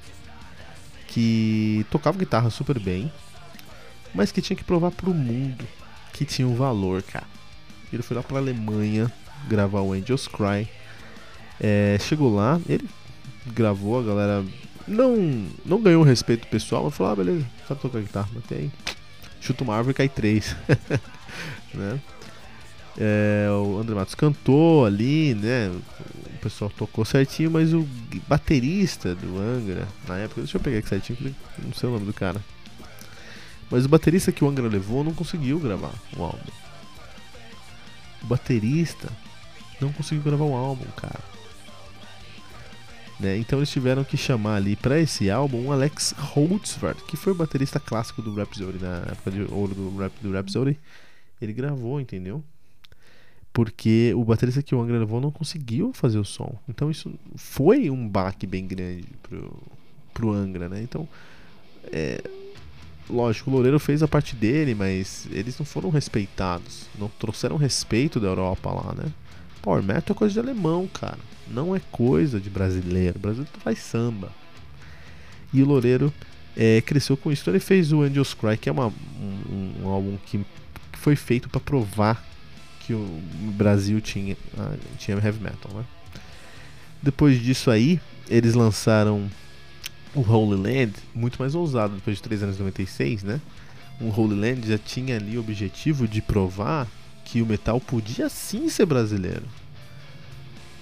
que 1.06 1.84
tocava 1.90 2.16
guitarra 2.16 2.48
super 2.48 2.78
bem, 2.78 3.12
mas 4.14 4.32
que 4.32 4.40
tinha 4.40 4.56
que 4.56 4.64
provar 4.64 4.90
pro 4.90 5.12
mundo 5.12 5.66
que 6.14 6.24
tinha 6.24 6.46
um 6.46 6.54
valor, 6.54 7.02
cara. 7.02 7.26
Ele 7.92 8.02
foi 8.02 8.16
lá 8.16 8.22
pra 8.22 8.38
Alemanha 8.38 9.12
gravar 9.48 9.80
o 9.80 9.92
Angels 9.92 10.28
Cry. 10.28 10.68
É, 11.60 11.98
chegou 12.00 12.34
lá, 12.34 12.60
ele 12.68 12.88
gravou, 13.48 14.00
a 14.00 14.02
galera 14.02 14.44
não, 14.86 15.46
não 15.66 15.82
ganhou 15.82 16.02
o 16.02 16.06
respeito 16.06 16.46
pessoal, 16.46 16.84
mas 16.84 16.94
falou: 16.94 17.12
ah, 17.12 17.16
beleza, 17.16 17.46
sabe 17.68 17.80
tocar 17.80 18.00
guitarra, 18.00 18.28
mas 18.32 18.44
tem. 18.44 18.72
Chuta 19.40 19.64
uma 19.64 19.76
árvore 19.76 19.92
e 19.92 19.94
cai 19.94 20.08
três. 20.08 20.56
né? 21.74 22.00
É, 22.96 23.48
o 23.50 23.78
André 23.78 23.94
Matos 23.94 24.14
cantou 24.14 24.86
ali, 24.86 25.34
né? 25.34 25.68
O 25.68 26.38
pessoal 26.40 26.70
tocou 26.70 27.04
certinho, 27.04 27.50
mas 27.50 27.74
o 27.74 27.86
baterista 28.28 29.14
do 29.14 29.38
Angra, 29.38 29.88
na 30.06 30.18
época, 30.18 30.42
deixa 30.42 30.56
eu 30.56 30.60
pegar 30.60 30.78
aqui 30.78 30.88
certinho, 30.88 31.34
não 31.58 31.72
sei 31.72 31.88
o 31.88 31.92
nome 31.92 32.06
do 32.06 32.12
cara. 32.12 32.40
Mas 33.70 33.84
o 33.84 33.88
baterista 33.88 34.32
que 34.32 34.44
o 34.44 34.48
Angra 34.48 34.68
levou 34.68 35.02
não 35.02 35.14
conseguiu 35.14 35.58
gravar 35.58 35.94
o 36.16 36.22
álbum. 36.22 36.50
O 38.22 38.26
baterista 38.26 39.10
não 39.80 39.92
conseguiu 39.92 40.22
gravar 40.22 40.44
o 40.44 40.54
álbum, 40.54 40.86
cara. 40.96 41.20
Né? 43.18 43.36
Então 43.38 43.58
eles 43.58 43.70
tiveram 43.70 44.02
que 44.02 44.16
chamar 44.16 44.56
ali 44.56 44.74
para 44.76 44.98
esse 44.98 45.30
álbum 45.30 45.66
o 45.66 45.72
Alex 45.72 46.14
Holtzford, 46.16 47.02
que 47.04 47.16
foi 47.16 47.32
o 47.32 47.36
baterista 47.36 47.78
clássico 47.78 48.20
do 48.20 48.34
Rhapsody 48.34 48.78
na 48.78 48.98
época 49.10 49.30
de 49.30 49.42
ouro 49.52 49.74
do, 49.74 49.96
rap, 49.96 50.12
do 50.20 50.32
Rhapsody. 50.32 50.78
Ele 51.40 51.52
gravou, 51.52 52.00
entendeu? 52.00 52.42
Porque 53.52 54.12
o 54.16 54.24
baterista 54.24 54.62
que 54.62 54.74
o 54.74 54.80
Angra 54.80 54.98
levou 54.98 55.20
não 55.20 55.30
conseguiu 55.30 55.92
fazer 55.92 56.18
o 56.18 56.24
som. 56.24 56.58
Então 56.68 56.90
isso 56.90 57.14
foi 57.36 57.88
um 57.88 58.08
baque 58.08 58.46
bem 58.46 58.66
grande 58.66 59.06
pro, 59.22 59.62
pro 60.12 60.32
Angra, 60.32 60.68
né? 60.68 60.82
Então, 60.82 61.08
é, 61.92 62.20
lógico, 63.08 63.50
o 63.50 63.52
Loureiro 63.52 63.78
fez 63.78 64.02
a 64.02 64.08
parte 64.08 64.34
dele, 64.34 64.74
mas 64.74 65.26
eles 65.30 65.58
não 65.58 65.66
foram 65.66 65.90
respeitados. 65.90 66.86
Não 66.98 67.08
trouxeram 67.08 67.56
respeito 67.56 68.20
da 68.20 68.28
Europa 68.28 68.70
lá, 68.70 68.94
né? 68.94 69.12
Power 69.62 69.82
Metal 69.82 70.14
é 70.14 70.18
coisa 70.18 70.32
de 70.32 70.40
alemão, 70.40 70.86
cara. 70.86 71.18
Não 71.48 71.74
é 71.74 71.80
coisa 71.90 72.40
de 72.40 72.50
brasileiro. 72.50 73.16
O 73.16 73.20
brasileiro 73.20 73.50
faz 73.60 73.78
samba. 73.78 74.32
E 75.52 75.62
o 75.62 75.66
Loureiro 75.66 76.12
é, 76.56 76.80
cresceu 76.80 77.16
com 77.16 77.32
isso. 77.32 77.42
Então 77.42 77.52
ele 77.52 77.60
fez 77.60 77.92
o 77.92 78.02
Angels 78.02 78.34
Cry, 78.34 78.56
que 78.56 78.68
é 78.68 78.72
uma, 78.72 78.88
um, 78.88 79.74
um 79.82 79.88
álbum 79.88 80.16
que, 80.26 80.38
que 80.92 80.98
foi 80.98 81.16
feito 81.16 81.48
para 81.48 81.60
provar 81.60 82.24
que 82.80 82.92
o 82.92 83.20
Brasil 83.56 84.00
tinha, 84.00 84.36
ah, 84.58 84.74
tinha 84.98 85.16
heavy 85.16 85.42
metal, 85.42 85.72
né? 85.72 85.84
Depois 87.02 87.40
disso 87.40 87.70
aí, 87.70 88.00
eles 88.28 88.54
lançaram 88.54 89.30
o 90.14 90.20
Holy 90.20 90.60
Land, 90.60 90.94
muito 91.14 91.38
mais 91.38 91.54
ousado 91.54 91.94
depois 91.96 92.16
de 92.16 92.22
3 92.22 92.44
anos 92.44 92.56
e 92.56 92.58
96, 92.60 93.22
né? 93.24 93.40
O 94.00 94.08
Holy 94.08 94.34
Land 94.34 94.68
já 94.68 94.78
tinha 94.78 95.16
ali 95.16 95.36
o 95.36 95.40
objetivo 95.40 96.06
de 96.06 96.22
provar 96.22 96.86
que 97.24 97.42
o 97.42 97.46
metal 97.46 97.80
podia 97.80 98.28
sim 98.28 98.68
ser 98.68 98.86
brasileiro. 98.86 99.44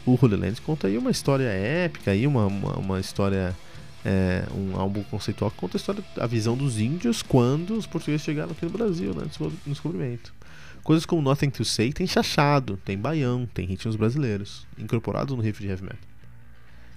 O 0.05 0.19
Holy 0.21 0.37
Land 0.37 0.61
conta 0.61 0.89
aí 0.89 0.99
uma 0.99 1.11
história 1.11 1.49
épica, 1.49 2.11
aí 2.11 2.27
uma, 2.27 2.47
uma, 2.47 2.77
uma 2.77 3.01
história, 3.01 3.57
é, 4.05 4.45
um 4.55 4.79
álbum 4.79 5.03
conceitual 5.05 5.51
que 5.51 5.57
conta 5.57 5.77
a 5.77 5.79
história, 5.79 6.05
a 6.17 6.27
visão 6.27 6.57
dos 6.57 6.79
índios 6.79 7.23
quando 7.23 7.77
os 7.77 7.87
portugueses 7.87 8.25
chegaram 8.25 8.53
aqui 8.53 8.65
no 8.65 8.71
Brasil, 8.71 9.15
né, 9.15 9.25
no 9.41 9.73
descobrimento. 9.73 10.35
Coisas 10.83 11.07
como 11.07 11.23
Nothing 11.23 11.51
to 11.51 11.65
Say 11.65 11.93
tem 11.93 12.07
chachado, 12.07 12.77
tem 12.85 12.99
baião, 12.99 13.49
tem 13.55 13.65
ritmos 13.65 13.95
brasileiros, 13.95 14.67
incorporados 14.77 15.35
no 15.37 15.41
riff 15.41 15.63
de 15.63 15.69
heavy 15.69 15.85
metal. 15.85 16.12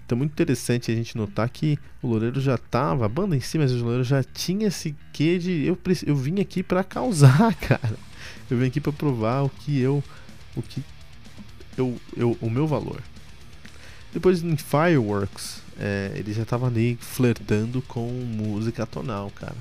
Então 0.06 0.18
muito 0.18 0.32
interessante 0.32 0.92
a 0.92 0.96
gente 0.96 1.18
notar 1.18 1.50
que 1.50 1.80
o 2.02 2.08
Loureiro 2.08 2.40
já 2.40 2.58
tava, 2.58 3.06
a 3.06 3.10
banda 3.10 3.36
em 3.36 3.40
si, 3.40 3.58
mas 3.58 3.72
o 3.72 3.78
Loureiro 3.78 4.04
já 4.04 4.24
tinha 4.24 4.68
esse 4.68 4.96
quê 5.12 5.40
de 5.40 5.66
eu, 5.66 5.78
eu 6.06 6.16
vim 6.16 6.40
aqui 6.40 6.62
para 6.62 6.84
causar, 6.84 7.54
cara. 7.58 7.98
Eu 8.50 8.58
vim 8.58 8.68
aqui 8.68 8.80
para 8.80 8.92
provar 8.92 9.42
o 9.42 9.50
que 9.50 9.80
eu 9.80 10.04
o 10.56 10.62
que 10.62 10.84
eu, 11.76 12.00
eu 12.16 12.38
o 12.40 12.50
meu 12.50 12.68
valor. 12.68 13.02
Depois 14.14 14.44
em 14.44 14.56
Fireworks, 14.56 15.62
é, 15.78 16.14
ele 16.16 16.32
já 16.32 16.46
tava 16.46 16.68
ali 16.68 16.98
flertando 17.02 17.82
com 17.82 18.08
música 18.08 18.86
tonal, 18.86 19.32
cara. 19.32 19.58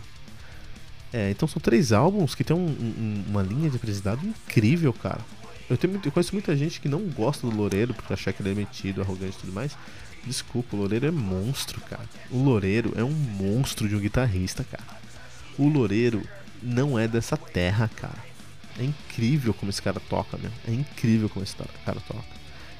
É, 1.12 1.30
então 1.30 1.48
são 1.48 1.60
três 1.60 1.92
álbuns 1.92 2.34
que 2.34 2.44
tem 2.44 2.56
um, 2.56 2.66
um, 2.66 3.24
uma 3.28 3.42
linha 3.42 3.70
de 3.70 3.76
aprendizado 3.76 4.24
incrível, 4.26 4.92
cara. 4.92 5.20
Eu, 5.70 5.78
tenho, 5.78 6.00
eu 6.04 6.12
conheço 6.12 6.34
muita 6.34 6.54
gente 6.54 6.80
que 6.80 6.88
não 6.88 7.00
gosta 7.08 7.48
do 7.48 7.56
Loureiro 7.56 7.94
porque 7.94 8.12
acha 8.12 8.32
que 8.32 8.42
ele 8.42 8.50
é 8.50 8.54
metido, 8.54 9.00
arrogante 9.00 9.36
e 9.36 9.40
tudo 9.40 9.52
mais. 9.52 9.76
Desculpa, 10.26 10.74
o 10.74 10.78
Loureiro 10.80 11.06
é 11.06 11.10
monstro, 11.10 11.80
cara. 11.82 12.08
O 12.30 12.42
Loureiro 12.42 12.92
é 12.96 13.04
um 13.04 13.12
monstro 13.12 13.88
de 13.88 13.94
um 13.94 14.00
guitarrista, 14.00 14.64
cara. 14.64 14.84
O 15.58 15.68
Loureiro 15.68 16.22
não 16.62 16.98
é 16.98 17.06
dessa 17.06 17.36
terra, 17.36 17.90
cara. 17.94 18.24
É 18.78 18.84
incrível 18.84 19.52
como 19.54 19.70
esse 19.70 19.82
cara 19.82 20.00
toca, 20.00 20.36
meu. 20.38 20.50
É 20.66 20.72
incrível 20.72 21.28
como 21.28 21.44
esse 21.44 21.54
cara 21.84 22.00
toca. 22.00 22.24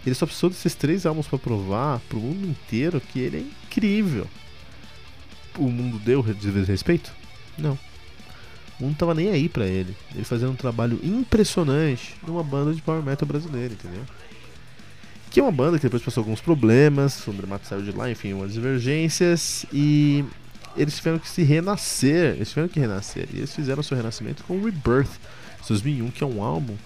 Ele 0.05 0.15
só 0.15 0.27
precisou 0.27 0.51
desses 0.51 0.75
três 0.75 1.07
álbuns 1.07 1.27
para 1.27 1.39
provar 1.39 2.01
pro 2.09 2.19
mundo 2.19 2.47
inteiro 2.47 3.01
que 3.01 3.21
ele 3.21 3.37
é 3.37 3.41
incrível. 3.41 4.27
O 5.57 5.71
mundo 5.71 5.99
deu 5.99 6.21
respeito? 6.21 7.13
Não. 7.57 7.79
O 8.81 8.85
mundo 8.85 8.97
tava 8.97 9.15
nem 9.15 9.31
aí 9.31 9.49
pra 9.49 9.67
ele. 9.67 9.97
Ele 10.15 10.25
fazendo 10.25 10.51
um 10.53 10.57
trabalho 10.57 10.99
impressionante 11.03 12.17
numa 12.27 12.43
banda 12.43 12.75
de 12.75 12.83
power 12.83 13.03
metal 13.03 13.27
brasileira, 13.27 13.73
entendeu? 13.73 14.05
Que 15.35 15.41
é 15.41 15.43
uma 15.43 15.51
banda 15.51 15.79
que 15.79 15.83
depois 15.83 16.01
passou 16.01 16.21
alguns 16.21 16.41
problemas, 16.41 17.27
o 17.27 17.33
Dramato 17.33 17.67
saiu 17.67 17.83
de 17.83 17.91
lá, 17.91 18.09
enfim, 18.09 18.33
umas 18.33 18.53
divergências, 18.53 19.67
e 19.73 20.25
eles 20.77 20.95
tiveram 20.95 21.19
que 21.19 21.29
se 21.29 21.43
renascer, 21.43 22.37
eles 22.37 22.51
tiveram 22.51 22.69
que 22.69 22.79
renascer, 22.79 23.29
e 23.35 23.39
eles 23.39 23.53
fizeram 23.53 23.83
seu 23.83 23.97
renascimento 23.97 24.45
com 24.45 24.57
o 24.57 24.65
Rebirth, 24.65 25.11
2001, 25.67 26.09
que 26.13 26.23
é 26.23 26.27
um 26.29 26.41
álbum 26.41 26.77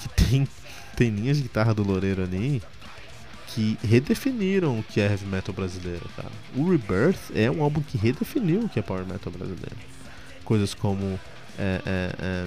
que 0.00 0.08
tem, 0.08 0.48
tem 0.96 1.10
linhas 1.10 1.36
de 1.36 1.42
guitarra 1.42 1.74
do 1.74 1.82
Loureiro 1.82 2.22
ali, 2.22 2.62
que 3.48 3.76
redefiniram 3.84 4.78
o 4.78 4.82
que 4.82 4.98
é 4.98 5.10
heavy 5.10 5.26
metal 5.26 5.54
brasileiro, 5.54 6.08
cara. 6.16 6.32
O 6.56 6.70
Rebirth 6.70 7.30
é 7.34 7.50
um 7.50 7.62
álbum 7.62 7.82
que 7.82 7.98
redefiniu 7.98 8.60
o 8.60 8.68
que 8.70 8.78
é 8.78 8.82
power 8.82 9.04
metal 9.04 9.30
brasileiro. 9.30 9.76
Coisas 10.46 10.72
como 10.72 11.20
é, 11.58 11.82
é, 11.84 12.14
é, 12.18 12.46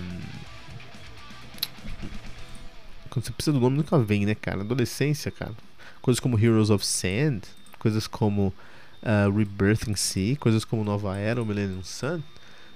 quando 3.16 3.28
você 3.28 3.32
precisa 3.32 3.54
do 3.54 3.62
nome, 3.62 3.78
nunca 3.78 3.98
vem, 3.98 4.26
né, 4.26 4.36
cara? 4.36 4.60
Adolescência, 4.60 5.32
cara. 5.32 5.54
Coisas 6.02 6.20
como 6.20 6.38
Heroes 6.38 6.70
of 6.70 6.86
Sand, 6.86 7.44
coisas 7.80 8.08
como 8.08 8.54
uh, 9.02 9.32
Rebirth 9.34 9.88
em 9.88 9.96
si, 9.96 10.38
coisas 10.38 10.66
como 10.66 10.84
Nova 10.84 11.18
Era 11.18 11.40
ou 11.40 11.46
Millennium 11.46 11.82
Sun, 11.82 12.22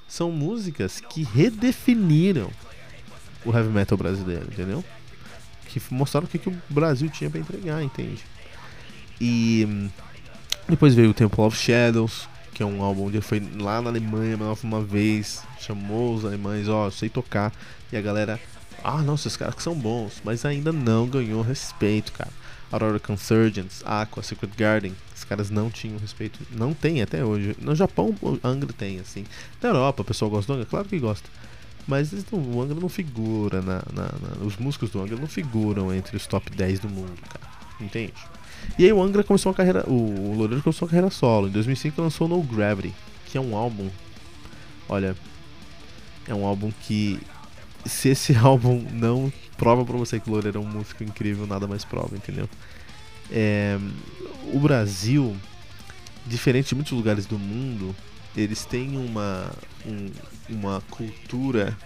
são 0.08 0.32
músicas 0.32 1.02
que 1.02 1.24
redefiniram 1.24 2.50
o 3.46 3.54
heavy 3.54 3.68
metal 3.68 3.98
brasileiro, 3.98 4.46
entendeu? 4.50 4.82
Que 5.68 5.82
mostraram 5.92 6.26
o 6.26 6.30
que, 6.30 6.38
que 6.38 6.48
o 6.48 6.58
Brasil 6.70 7.10
tinha 7.10 7.30
para 7.30 7.42
entregar, 7.42 7.84
entende? 7.84 8.24
E 9.20 9.90
depois 10.70 10.96
veio 10.96 11.10
o 11.10 11.14
Temple 11.14 11.42
of 11.42 11.58
Shadows, 11.58 12.30
que 12.54 12.64
é 12.64 12.66
um 12.66 12.82
álbum 12.82 13.08
onde 13.08 13.18
ele 13.18 13.26
foi 13.26 13.46
lá 13.58 13.82
na 13.82 13.90
Alemanha 13.90 14.38
uma 14.64 14.82
vez, 14.82 15.44
chamou 15.60 16.16
os 16.16 16.24
alemães, 16.24 16.70
ó, 16.70 16.88
oh, 16.88 16.92
sei 16.92 17.10
tocar, 17.10 17.52
e 17.92 17.98
a 17.98 18.02
galera 18.02 18.40
ah, 18.84 19.02
nossa, 19.02 19.28
esses 19.28 19.38
caras 19.38 19.56
que 19.56 19.64
são 19.64 19.76
bons, 19.76 20.22
mas 20.24 20.46
ainda 20.46 20.72
não 20.72 21.08
ganhou 21.08 21.42
respeito, 21.42 22.12
cara. 22.12 22.32
Aurora 22.72 23.00
Consurgence, 23.00 23.84
Aqua, 23.84 24.22
Secret 24.22 24.52
Garden, 24.56 24.94
esses 25.14 25.24
caras 25.24 25.50
não 25.50 25.72
tinham 25.72 25.98
respeito, 25.98 26.40
não 26.52 26.74
tem 26.74 27.02
até 27.02 27.26
hoje. 27.26 27.56
No 27.60 27.76
Japão, 27.76 28.16
o 28.22 28.40
Angra 28.44 28.72
tem, 28.72 29.00
assim. 29.00 29.26
Na 29.62 29.70
Europa, 29.70 30.04
o 30.04 30.06
pessoal 30.06 30.30
gosta 30.30 30.52
do 30.52 30.56
Angra? 30.56 30.70
Claro 30.70 30.88
que 30.88 31.00
gosta. 31.00 31.28
Mas 31.88 32.12
não, 32.32 32.40
o 32.40 32.62
Angra 32.62 32.80
não 32.80 32.90
figura, 32.90 33.62
na, 33.62 33.82
na, 33.92 34.04
na, 34.04 34.46
os 34.46 34.58
músicos 34.58 34.92
do 34.92 35.02
Angra 35.02 35.18
não 35.18 35.28
figuram 35.28 35.92
entre 35.92 36.16
os 36.16 36.28
top 36.28 36.52
10 36.52 36.82
do 36.82 36.90
mundo, 36.90 37.20
cara. 37.28 37.50
Entende? 37.82 38.14
E 38.78 38.86
aí 38.86 38.94
o 38.94 39.02
Angra 39.02 39.24
começou 39.24 39.52
uma 39.52 39.56
carreira, 39.56 39.84
o, 39.88 39.94
o 39.94 40.36
Loureiro 40.36 40.62
começou 40.62 40.86
uma 40.86 40.90
carreira 40.90 41.10
solo. 41.10 41.48
Em 41.48 41.52
2005 41.52 42.00
lançou 42.00 42.28
No 42.28 42.42
Gravity, 42.44 42.94
que 43.26 43.38
é 43.38 43.42
um 43.42 43.56
álbum, 43.56 43.90
olha, 44.88 45.16
é 46.28 46.34
um 46.34 46.46
álbum 46.46 46.72
que 46.84 47.20
se 47.86 48.10
esse 48.10 48.36
álbum 48.38 48.86
não 48.92 49.32
prova 49.58 49.84
pra 49.86 49.98
você 49.98 50.20
que 50.20 50.30
o 50.30 50.32
Loureiro 50.34 50.60
é 50.60 50.62
um 50.62 50.68
músico 50.68 51.04
incrível, 51.04 51.46
nada 51.46 51.68
mais 51.68 51.84
prova, 51.84 52.16
entendeu? 52.16 52.50
É, 53.32 53.78
o 54.54 54.60
Brasil, 54.60 55.36
diferente 56.26 56.70
de 56.70 56.76
muitos 56.76 56.94
lugares 56.94 57.26
do 57.26 57.38
mundo, 57.38 57.96
eles 58.36 58.66
têm 58.66 58.98
uma, 58.98 59.52
um, 59.86 60.10
uma 60.50 60.82
cultura 60.90 61.78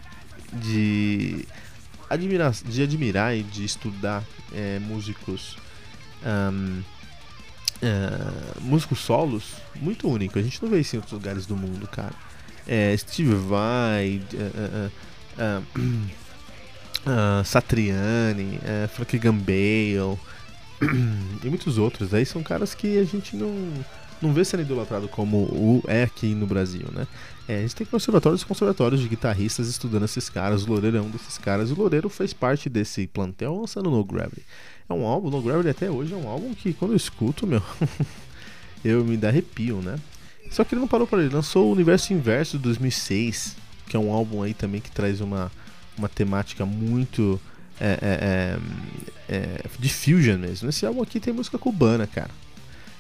de 0.54 1.46
admirar, 2.10 2.52
de 2.52 2.84
admirar 2.84 3.36
e 3.36 3.44
de 3.44 3.66
estudar 3.66 4.24
é, 4.54 4.80
músicos 4.80 5.58
um, 6.24 6.82
é, 7.82 8.62
músicos 8.62 9.00
solos 9.00 9.56
muito 9.76 10.08
único. 10.08 10.40
A 10.40 10.42
gente 10.42 10.62
não 10.62 10.70
vê 10.70 10.80
isso 10.80 10.96
em 10.96 11.00
outros 11.00 11.14
lugares 11.14 11.46
do 11.46 11.56
mundo, 11.56 11.88
cara. 11.88 12.14
É, 12.66 12.96
Steve 12.96 13.36
Vai, 13.36 14.22
uh, 15.38 15.64
uh, 17.10 17.44
Satriani, 17.46 18.58
uh, 18.58 18.88
Frank 18.90 19.18
Gambale 19.18 20.18
e 21.44 21.50
muitos 21.50 21.78
outros. 21.78 22.14
Aí 22.14 22.26
são 22.26 22.44
caras 22.44 22.74
que 22.74 22.98
a 22.98 23.04
gente 23.04 23.36
não, 23.36 23.54
não 24.22 24.34
vê 24.34 24.44
sendo 24.44 24.62
idolatrado 24.62 25.08
como 25.08 25.38
o 25.38 25.84
é 25.88 26.04
aqui 26.04 26.34
no 26.34 26.48
Brasil, 26.48 26.86
né? 26.94 27.08
É, 27.48 27.58
a 27.58 27.62
gente 27.62 27.76
tem 27.76 27.86
conservatórios 27.86 28.42
e 28.42 28.46
conservatórios 28.46 29.02
de 29.02 29.10
guitarristas 29.10 29.68
estudando 29.68 30.06
esses 30.06 30.30
caras. 30.30 30.64
O 30.64 30.70
Loureiro 30.70 30.98
é 30.98 31.02
um 31.02 31.10
desses 31.10 31.38
caras. 31.38 31.72
O 31.72 31.76
Loureiro 31.76 32.08
fez 32.08 32.34
parte 32.34 32.70
desse 32.70 33.06
plantel 33.08 33.60
lançando 33.60 33.90
No 33.90 34.04
Gravity. 34.04 34.44
É 34.90 34.94
um 34.94 35.06
álbum, 35.06 35.30
No 35.30 35.42
Gravity 35.42 35.70
até 35.70 35.92
hoje 35.92 36.14
é 36.14 36.18
um 36.18 36.28
álbum 36.28 36.54
que 36.54 36.74
quando 36.74 36.92
eu 36.92 36.98
escuto, 36.98 37.46
meu, 37.46 37.62
eu 38.84 39.04
me 39.04 39.18
dá 39.18 39.28
arrepio, 39.28 39.82
né? 39.82 39.98
Só 40.50 40.64
que 40.64 40.74
ele 40.74 40.82
não 40.82 40.88
parou 40.88 41.06
por 41.06 41.20
ele. 41.20 41.34
Lançou 41.34 41.68
o 41.68 41.72
Universo 41.72 42.14
Inverso 42.14 42.58
de 42.58 42.64
2006 42.64 43.63
que 43.94 43.98
é 43.98 44.00
um 44.00 44.12
álbum 44.12 44.42
aí 44.42 44.56
também 44.56 44.82
que 44.82 44.90
traz 44.90 45.22
uma, 45.22 45.52
uma 45.96 46.10
temática 46.10 46.66
muito 46.66 47.40
é, 47.80 48.00
é, 48.02 48.60
é, 49.30 49.36
é, 49.36 49.66
de 49.78 49.88
fusion 49.88 50.40
mesmo. 50.40 50.66
Nesse 50.66 50.84
álbum 50.84 51.04
aqui 51.04 51.20
tem 51.20 51.32
música 51.32 51.60
cubana, 51.60 52.08
cara. 52.08 52.32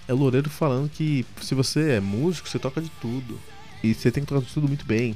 É 0.08 0.14
o 0.14 0.16
Loureiro 0.16 0.52
falando 0.52 0.88
que 0.88 1.26
se 1.42 1.56
você 1.56 1.94
é 1.94 2.00
músico, 2.00 2.48
você 2.48 2.60
toca 2.60 2.80
de 2.80 2.92
tudo. 3.02 3.40
E 3.84 3.92
você 3.92 4.12
tem 4.12 4.22
que 4.22 4.30
tocar 4.30 4.46
de 4.46 4.54
tudo 4.54 4.68
muito 4.68 4.86
bem. 4.86 5.16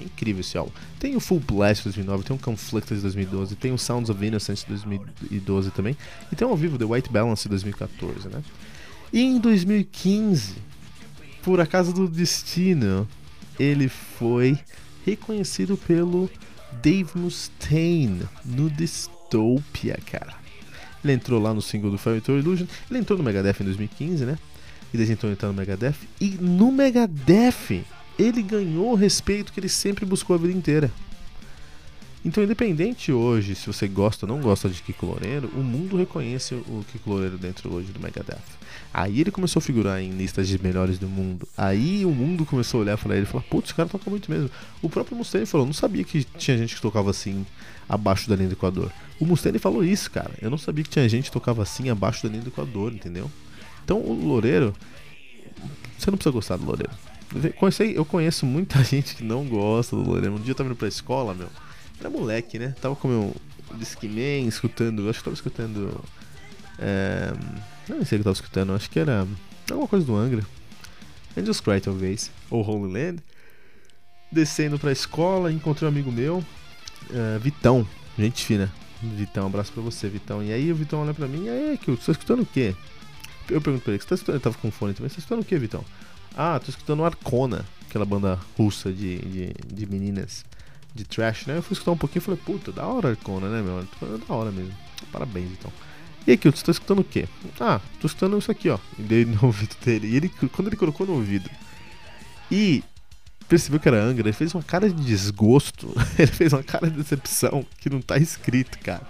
É 0.00 0.02
incrível 0.02 0.40
esse 0.40 0.58
álbum. 0.58 0.72
Tem 0.98 1.14
o 1.14 1.20
Full 1.20 1.38
Blast 1.38 1.84
de 1.84 1.90
2009, 1.90 2.24
tem 2.24 2.34
o 2.34 2.38
Conflict 2.40 2.92
de 2.92 3.00
2012, 3.00 3.54
tem 3.54 3.70
o 3.70 3.78
Sounds 3.78 4.10
of 4.10 4.26
Innocence 4.26 4.64
de 4.64 4.70
2012 4.70 5.70
também. 5.70 5.96
E 6.32 6.34
tem 6.34 6.48
ao 6.48 6.56
vivo 6.56 6.76
The 6.76 6.86
White 6.86 7.08
Balance 7.08 7.44
de 7.44 7.50
2014, 7.50 8.28
né? 8.28 8.42
E 9.12 9.20
em 9.20 9.38
2015, 9.38 10.56
por 11.40 11.60
acaso 11.60 11.92
do 11.92 12.08
destino, 12.08 13.08
ele 13.60 13.88
foi 13.88 14.58
reconhecido 15.08 15.76
pelo 15.76 16.30
Dave 16.82 17.10
Mustaine 17.14 18.22
no 18.44 18.68
Dystopia, 18.68 19.98
cara. 20.10 20.34
Ele 21.02 21.12
entrou 21.12 21.40
lá 21.40 21.54
no 21.54 21.62
single 21.62 21.90
do 21.90 21.98
Fire 21.98 22.20
Illusion, 22.28 22.66
ele 22.90 22.98
entrou 22.98 23.18
no 23.18 23.24
Megadeth 23.24 23.56
em 23.60 23.64
2015, 23.64 24.24
né? 24.26 24.38
E 24.92 24.96
desde 24.96 25.14
então 25.14 25.30
ele 25.30 25.36
tá 25.36 25.46
no 25.46 25.54
Megadeth. 25.54 25.94
E 26.20 26.30
no 26.40 26.72
Megadeth 26.72 27.84
ele 28.18 28.42
ganhou 28.42 28.92
o 28.92 28.94
respeito 28.94 29.52
que 29.52 29.60
ele 29.60 29.68
sempre 29.68 30.04
buscou 30.04 30.34
a 30.34 30.38
vida 30.38 30.52
inteira. 30.52 30.90
Então, 32.28 32.44
independente 32.44 33.10
hoje 33.10 33.54
se 33.54 33.66
você 33.66 33.88
gosta 33.88 34.26
ou 34.26 34.28
não 34.30 34.38
gosta 34.42 34.68
de 34.68 34.82
Kiko 34.82 35.06
Loureiro, 35.06 35.48
o 35.54 35.60
mundo 35.60 35.96
reconhece 35.96 36.54
o 36.54 36.84
Kiko 36.92 37.08
Loureiro 37.08 37.38
dentro 37.38 37.72
hoje 37.72 37.90
do 37.90 37.98
Megadeth. 37.98 38.36
Aí 38.92 39.22
ele 39.22 39.30
começou 39.30 39.60
a 39.60 39.62
figurar 39.62 39.98
em 40.02 40.10
listas 40.10 40.46
de 40.46 40.62
melhores 40.62 40.98
do 40.98 41.08
mundo. 41.08 41.48
Aí 41.56 42.04
o 42.04 42.10
mundo 42.10 42.44
começou 42.44 42.80
a 42.80 42.82
olhar 42.82 42.98
para 42.98 43.16
ele 43.16 43.22
e 43.22 43.26
falar: 43.26 43.44
Putz, 43.44 43.68
esse 43.68 43.74
cara 43.74 43.88
toca 43.88 44.10
muito 44.10 44.30
mesmo. 44.30 44.50
O 44.82 44.90
próprio 44.90 45.16
Mustaine 45.16 45.46
falou: 45.46 45.64
Não 45.64 45.72
sabia 45.72 46.04
que 46.04 46.22
tinha 46.36 46.58
gente 46.58 46.74
que 46.74 46.82
tocava 46.82 47.08
assim 47.08 47.46
abaixo 47.88 48.28
da 48.28 48.36
linha 48.36 48.50
do 48.50 48.56
Equador. 48.56 48.92
O 49.18 49.24
Mustaine 49.24 49.58
falou 49.58 49.82
isso, 49.82 50.10
cara. 50.10 50.32
Eu 50.42 50.50
não 50.50 50.58
sabia 50.58 50.84
que 50.84 50.90
tinha 50.90 51.08
gente 51.08 51.24
que 51.24 51.32
tocava 51.32 51.62
assim 51.62 51.88
abaixo 51.88 52.24
da 52.24 52.28
linha 52.28 52.42
do 52.42 52.50
Equador, 52.50 52.92
entendeu? 52.92 53.30
Então 53.82 54.02
o 54.02 54.12
Loureiro, 54.12 54.74
você 55.96 56.10
não 56.10 56.18
precisa 56.18 56.32
gostar 56.34 56.58
do 56.58 56.66
Loureiro. 56.66 56.92
Eu 57.94 58.04
conheço 58.04 58.44
muita 58.44 58.84
gente 58.84 59.16
que 59.16 59.24
não 59.24 59.46
gosta 59.46 59.96
do 59.96 60.02
Loureiro. 60.02 60.34
Um 60.34 60.40
dia 60.40 60.50
eu 60.50 60.54
tava 60.54 60.68
indo 60.68 60.76
pra 60.76 60.88
escola, 60.88 61.32
meu. 61.32 61.48
Era 62.00 62.10
moleque, 62.10 62.58
né? 62.58 62.74
Tava 62.80 62.94
com 62.94 63.08
meu 63.08 63.36
Discman, 63.74 64.46
escutando. 64.46 65.08
Acho 65.08 65.18
que 65.18 65.24
tava 65.24 65.34
escutando. 65.34 66.04
É, 66.78 67.32
não 67.88 68.04
sei 68.04 68.16
o 68.16 68.20
que 68.20 68.24
tava 68.24 68.34
escutando, 68.34 68.72
acho 68.72 68.88
que 68.88 68.98
era 68.98 69.26
alguma 69.70 69.88
coisa 69.88 70.06
do 70.06 70.14
Angra. 70.14 70.44
Angels 71.36 71.60
Cry, 71.60 71.80
talvez. 71.80 72.30
Ou 72.50 72.66
Holy 72.66 72.92
Land. 72.92 73.22
Descendo 74.30 74.78
pra 74.78 74.92
escola, 74.92 75.50
encontrei 75.50 75.88
um 75.88 75.92
amigo 75.92 76.12
meu, 76.12 76.38
uh, 76.38 77.38
Vitão, 77.40 77.88
gente 78.18 78.44
fina. 78.44 78.70
Vitão, 79.02 79.44
um 79.44 79.46
abraço 79.46 79.72
pra 79.72 79.82
você, 79.82 80.06
Vitão. 80.08 80.42
E 80.42 80.52
aí 80.52 80.70
o 80.70 80.74
Vitão 80.74 81.00
olha 81.00 81.14
pra 81.14 81.26
mim, 81.26 81.46
e 81.46 81.48
aí, 81.48 81.78
que 81.78 81.90
você 81.90 82.06
tá 82.06 82.12
escutando 82.12 82.42
o 82.42 82.46
quê? 82.46 82.74
eu 83.48 83.60
pergunto 83.62 83.84
pra 83.84 83.94
ele, 83.94 84.02
você 84.02 84.08
tá 84.08 84.14
escutando? 84.14 84.34
Ele 84.36 84.44
tava 84.44 84.58
com 84.58 84.70
fone 84.70 84.92
também, 84.92 85.08
você 85.08 85.16
tá 85.16 85.20
escutando 85.20 85.40
o 85.40 85.44
que, 85.44 85.56
Vitão? 85.56 85.82
Ah, 86.36 86.60
tô 86.62 86.70
escutando 86.70 87.02
Arcona, 87.04 87.64
aquela 87.88 88.04
banda 88.04 88.38
russa 88.56 88.92
de, 88.92 89.18
de, 89.18 89.54
de 89.66 89.86
meninas 89.86 90.44
de 90.94 91.04
trash, 91.04 91.46
né? 91.46 91.58
Eu 91.58 91.62
fui 91.62 91.74
escutar 91.74 91.92
um 91.92 91.96
pouquinho 91.96 92.20
e 92.20 92.24
falei, 92.24 92.40
puta, 92.44 92.72
da 92.72 92.86
hora 92.86 93.10
Arcona, 93.10 93.48
né, 93.48 93.62
meu? 93.62 93.78
É 93.80 94.18
da 94.26 94.34
hora 94.34 94.50
mesmo. 94.50 94.74
Parabéns, 95.12 95.50
então. 95.52 95.72
E 96.26 96.32
aqui, 96.32 96.50
você 96.50 96.64
tá 96.64 96.72
escutando 96.72 97.00
o 97.00 97.04
quê? 97.04 97.26
Ah, 97.58 97.80
tô 98.00 98.06
escutando 98.06 98.36
isso 98.38 98.50
aqui, 98.50 98.68
ó. 98.68 98.78
Dei 98.98 99.24
no 99.26 99.44
ouvido 99.44 99.76
dele. 99.84 100.08
E 100.08 100.16
ele, 100.16 100.28
quando 100.28 100.68
ele 100.68 100.76
colocou 100.76 101.06
no 101.06 101.14
ouvido 101.14 101.48
e 102.50 102.82
percebeu 103.48 103.80
que 103.80 103.88
era 103.88 104.02
Angra, 104.02 104.28
ele 104.28 104.32
fez 104.32 104.54
uma 104.54 104.62
cara 104.62 104.88
de 104.88 105.02
desgosto, 105.02 105.92
ele 106.18 106.30
fez 106.30 106.52
uma 106.52 106.62
cara 106.62 106.90
de 106.90 106.96
decepção 106.96 107.64
que 107.78 107.88
não 107.88 108.00
tá 108.00 108.18
escrito, 108.18 108.78
cara. 108.80 109.02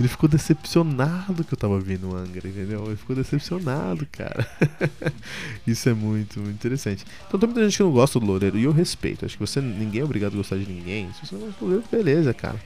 Ele 0.00 0.08
ficou 0.08 0.28
decepcionado 0.28 1.44
que 1.44 1.52
eu 1.52 1.58
tava 1.58 1.78
vindo 1.78 2.16
Angra, 2.16 2.48
entendeu? 2.48 2.86
Ele 2.86 2.96
ficou 2.96 3.14
decepcionado, 3.14 4.06
cara. 4.10 4.46
Isso 5.66 5.88
é 5.88 5.92
muito, 5.92 6.40
muito 6.40 6.54
interessante. 6.54 7.04
Então 7.28 7.38
tem 7.38 7.48
muita 7.48 7.62
gente 7.64 7.76
que 7.76 7.82
não 7.82 7.92
gosta 7.92 8.18
do 8.18 8.26
Loureiro 8.26 8.58
e 8.58 8.64
eu 8.64 8.72
respeito. 8.72 9.26
Acho 9.26 9.36
que 9.36 9.46
você 9.46 9.60
ninguém 9.60 10.00
é 10.00 10.04
obrigado 10.04 10.32
a 10.32 10.36
gostar 10.36 10.56
de 10.56 10.66
ninguém. 10.66 11.12
Se 11.12 11.26
você 11.26 11.34
não 11.34 11.42
gosta 11.42 11.58
do 11.60 11.66
Loureiro, 11.66 11.84
beleza, 11.92 12.32
cara. 12.32 12.58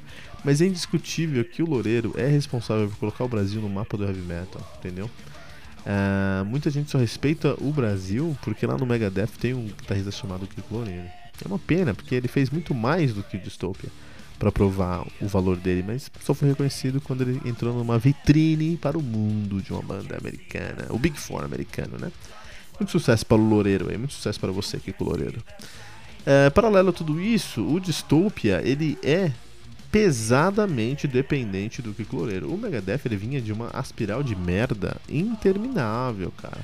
Mas 0.45 0.61
é 0.61 0.67
indiscutível 0.67 1.45
que 1.45 1.63
o 1.63 1.67
Loureiro 1.67 2.15
é 2.17 2.29
responsável 2.29 2.89
por 2.89 2.97
colocar 2.99 3.25
o 3.25 3.29
Brasil 3.29 3.61
no 3.61 3.69
mapa 3.69 3.97
do 3.97 4.05
heavy 4.05 4.21
metal, 4.21 4.63
entendeu? 4.79 5.11
Uh, 5.87 6.45
muita 6.45 6.69
gente 6.69 6.91
só 6.91 6.99
respeita 6.99 7.55
o 7.61 7.71
Brasil 7.71 8.37
porque 8.43 8.67
lá 8.67 8.77
no 8.77 8.85
Megadeth 8.85 9.29
tem 9.41 9.55
um 9.55 9.67
guitarrista 9.67 10.11
chamado 10.11 10.47
Kiko 10.47 10.75
Loureiro. 10.75 11.07
É 11.45 11.47
uma 11.47 11.61
pena, 11.61 11.95
porque 11.95 12.15
ele 12.15 12.27
fez 12.27 12.51
muito 12.51 12.75
mais 12.75 13.13
do 13.13 13.23
que 13.23 13.37
o 13.37 13.41
Dystopia 13.41 13.91
para 14.37 14.51
provar 14.51 15.07
o 15.21 15.29
valor 15.29 15.57
dele, 15.57 15.85
mas 15.87 16.11
só 16.21 16.35
foi 16.35 16.49
reconhecido 16.49 17.01
quando 17.01 17.23
ele 17.23 17.41
entrou 17.45 17.73
numa 17.73 17.99
vitrine 17.99 18.77
para 18.77 18.99
o 18.99 19.03
mundo 19.03 19.63
de 19.63 19.73
uma 19.73 19.81
banda 19.81 20.17
americana, 20.19 20.87
o 20.91 20.99
Big 20.99 21.19
Four 21.19 21.45
americano, 21.45 21.97
né? 21.99 22.11
Muito 22.79 22.91
sucesso 22.91 23.25
para 23.25 23.37
o 23.37 23.49
Loureiro 23.49 23.89
aí, 23.89 23.97
muito 23.97 24.13
sucesso 24.13 24.41
para 24.41 24.51
você, 24.51 24.79
Kiko 24.79 25.05
Loureiro. 25.05 25.43
É, 26.25 26.51
paralelo 26.51 26.91
a 26.91 26.93
tudo 26.93 27.21
isso, 27.21 27.65
o 27.65 27.79
Dystopia 27.79 28.61
ele 28.63 28.99
é 29.03 29.31
pesadamente 29.97 31.09
dependente 31.09 31.81
do 31.81 31.95
Kiko 31.95 32.17
Loureiro. 32.17 32.53
O 32.53 32.59
Megadeth 32.59 33.01
ele 33.07 33.17
vinha 33.17 33.41
de 33.41 33.51
uma 33.51 33.71
aspiral 33.73 34.23
de 34.23 34.37
merda 34.37 34.99
interminável, 35.09 36.31
cara. 36.37 36.61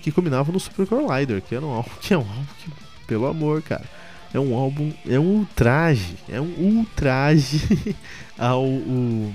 Que 0.00 0.10
combinava 0.10 0.50
no 0.50 0.58
Super 0.58 0.86
Collider, 0.86 1.42
que 1.42 1.54
era 1.54 1.64
um 1.64 1.70
álbum 1.70 1.90
que 2.00 2.14
é 2.14 2.16
um 2.16 2.22
álbum 2.22 2.46
que, 2.58 2.70
pelo 3.06 3.26
amor, 3.26 3.60
cara, 3.62 3.84
é 4.32 4.40
um 4.40 4.54
álbum, 4.54 4.92
é 5.06 5.20
um 5.20 5.40
ultraje, 5.40 6.16
é 6.26 6.40
um 6.40 6.54
ultraje 6.58 7.94
ao, 8.36 8.64
o, 8.64 9.34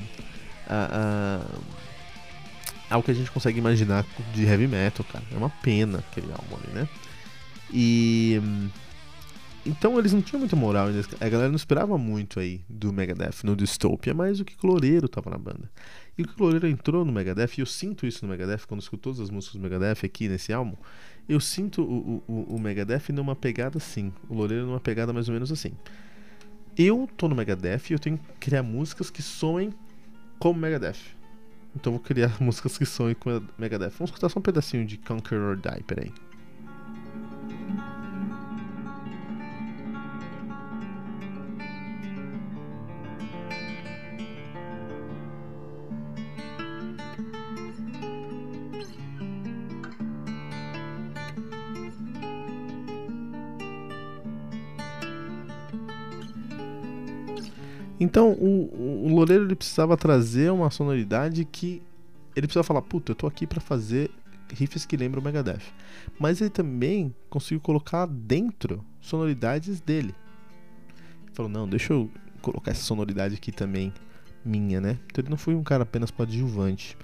ao 2.89 3.03
que 3.03 3.12
a 3.12 3.13
gente 3.13 3.29
consegue 3.29 3.60
imaginar 3.60 4.03
de 4.34 4.43
heavy 4.43 4.67
metal, 4.67 5.05
cara. 5.13 5.24
É 5.32 5.38
uma 5.38 5.50
pena 5.50 6.00
aquele 6.00 6.32
álbum 6.32 6.55
ali, 6.55 6.74
né? 6.74 6.88
E 7.72 8.41
então 9.65 9.98
eles 9.98 10.12
não 10.12 10.22
tinham 10.22 10.39
muita 10.39 10.55
moral, 10.55 10.88
a 11.20 11.29
galera 11.29 11.50
não 11.50 11.55
esperava 11.55 11.98
muito 11.98 12.39
aí 12.39 12.62
do 12.67 12.91
Megadeth 12.91 13.43
no 13.43 13.55
Dystopia, 13.55 14.13
mas 14.13 14.39
o 14.39 14.46
que 14.46 14.55
Loureiro 14.63 15.08
tava 15.08 15.29
na 15.29 15.38
banda. 15.38 15.70
E 16.17 16.24
o 16.24 16.27
que 16.27 16.41
Loureiro 16.41 16.67
entrou 16.67 17.05
no 17.05 17.12
Megadeth, 17.12 17.58
e 17.58 17.62
eu 17.62 17.65
sinto 17.65 18.05
isso 18.05 18.25
no 18.25 18.32
Megadeth 18.32 18.65
quando 18.67 18.82
escuto 18.82 19.03
todas 19.03 19.20
as 19.20 19.29
músicas 19.29 19.55
do 19.55 19.62
Megadeth 19.62 20.05
aqui 20.05 20.27
nesse 20.27 20.51
álbum, 20.51 20.75
eu 21.27 21.39
sinto 21.39 21.82
o, 21.82 22.24
o, 22.27 22.55
o 22.55 22.60
Megadeth 22.60 23.10
numa 23.13 23.36
pegada 23.36 23.77
assim, 23.77 24.12
o 24.27 24.36
Loureiro 24.36 24.65
numa 24.65 24.79
pegada 24.79 25.13
mais 25.13 25.29
ou 25.29 25.34
menos 25.34 25.51
assim. 25.51 25.72
Eu 26.77 27.08
tô 27.15 27.27
no 27.29 27.36
Megadeth 27.36 27.89
e 27.89 27.93
eu 27.93 28.00
tenho 28.00 28.17
que 28.17 28.25
criar 28.39 28.63
músicas 28.63 29.10
que 29.10 29.22
soem 29.22 29.74
como 30.39 30.60
Megadeth. 30.60 31.15
Então 31.75 31.93
vou 31.93 32.01
criar 32.01 32.36
músicas 32.41 32.77
que 32.77 32.86
soem 32.86 33.15
como 33.15 33.48
Megadeth. 33.58 33.91
Vamos 33.91 34.10
escutar 34.10 34.29
só 34.29 34.39
um 34.39 34.41
pedacinho 34.43 34.86
de 34.86 34.98
Conquer 34.98 35.39
or 35.39 35.55
Die, 35.55 35.84
peraí. 35.84 36.12
Então, 58.04 58.34
o, 58.34 59.06
o 59.06 59.16
Loureiro 59.16 59.46
ele 59.46 59.56
precisava 59.56 59.96
trazer 59.96 60.52
uma 60.52 60.70
sonoridade 60.70 61.46
que 61.46 61.82
ele 62.36 62.48
precisava 62.48 62.68
falar, 62.68 62.82
puta, 62.82 63.13
eu 63.13 63.16
tô 63.16 63.26
aqui 63.26 63.48
para 63.48 63.62
fazer 63.62 64.12
riffs 64.54 64.86
que 64.86 64.98
lembram 64.98 65.22
o 65.22 65.24
Megadeth. 65.24 65.62
Mas 66.20 66.42
ele 66.42 66.50
também 66.50 67.16
conseguiu 67.30 67.62
colocar 67.62 68.06
dentro 68.06 68.84
sonoridades 69.00 69.80
dele. 69.80 70.13
Ele 71.24 71.32
falou, 71.32 71.50
não, 71.50 71.66
deixa 71.66 71.94
eu 71.94 72.12
colocar 72.42 72.72
essa 72.72 72.84
sonoridade 72.84 73.36
aqui 73.36 73.54
também 73.54 73.94
minha, 74.44 74.82
né? 74.82 75.00
Então 75.06 75.22
ele 75.22 75.30
não 75.30 75.38
foi 75.38 75.56
um 75.56 75.63
cara 75.63 75.84
apenas 75.84 76.12
coadjuvante. 76.12 76.98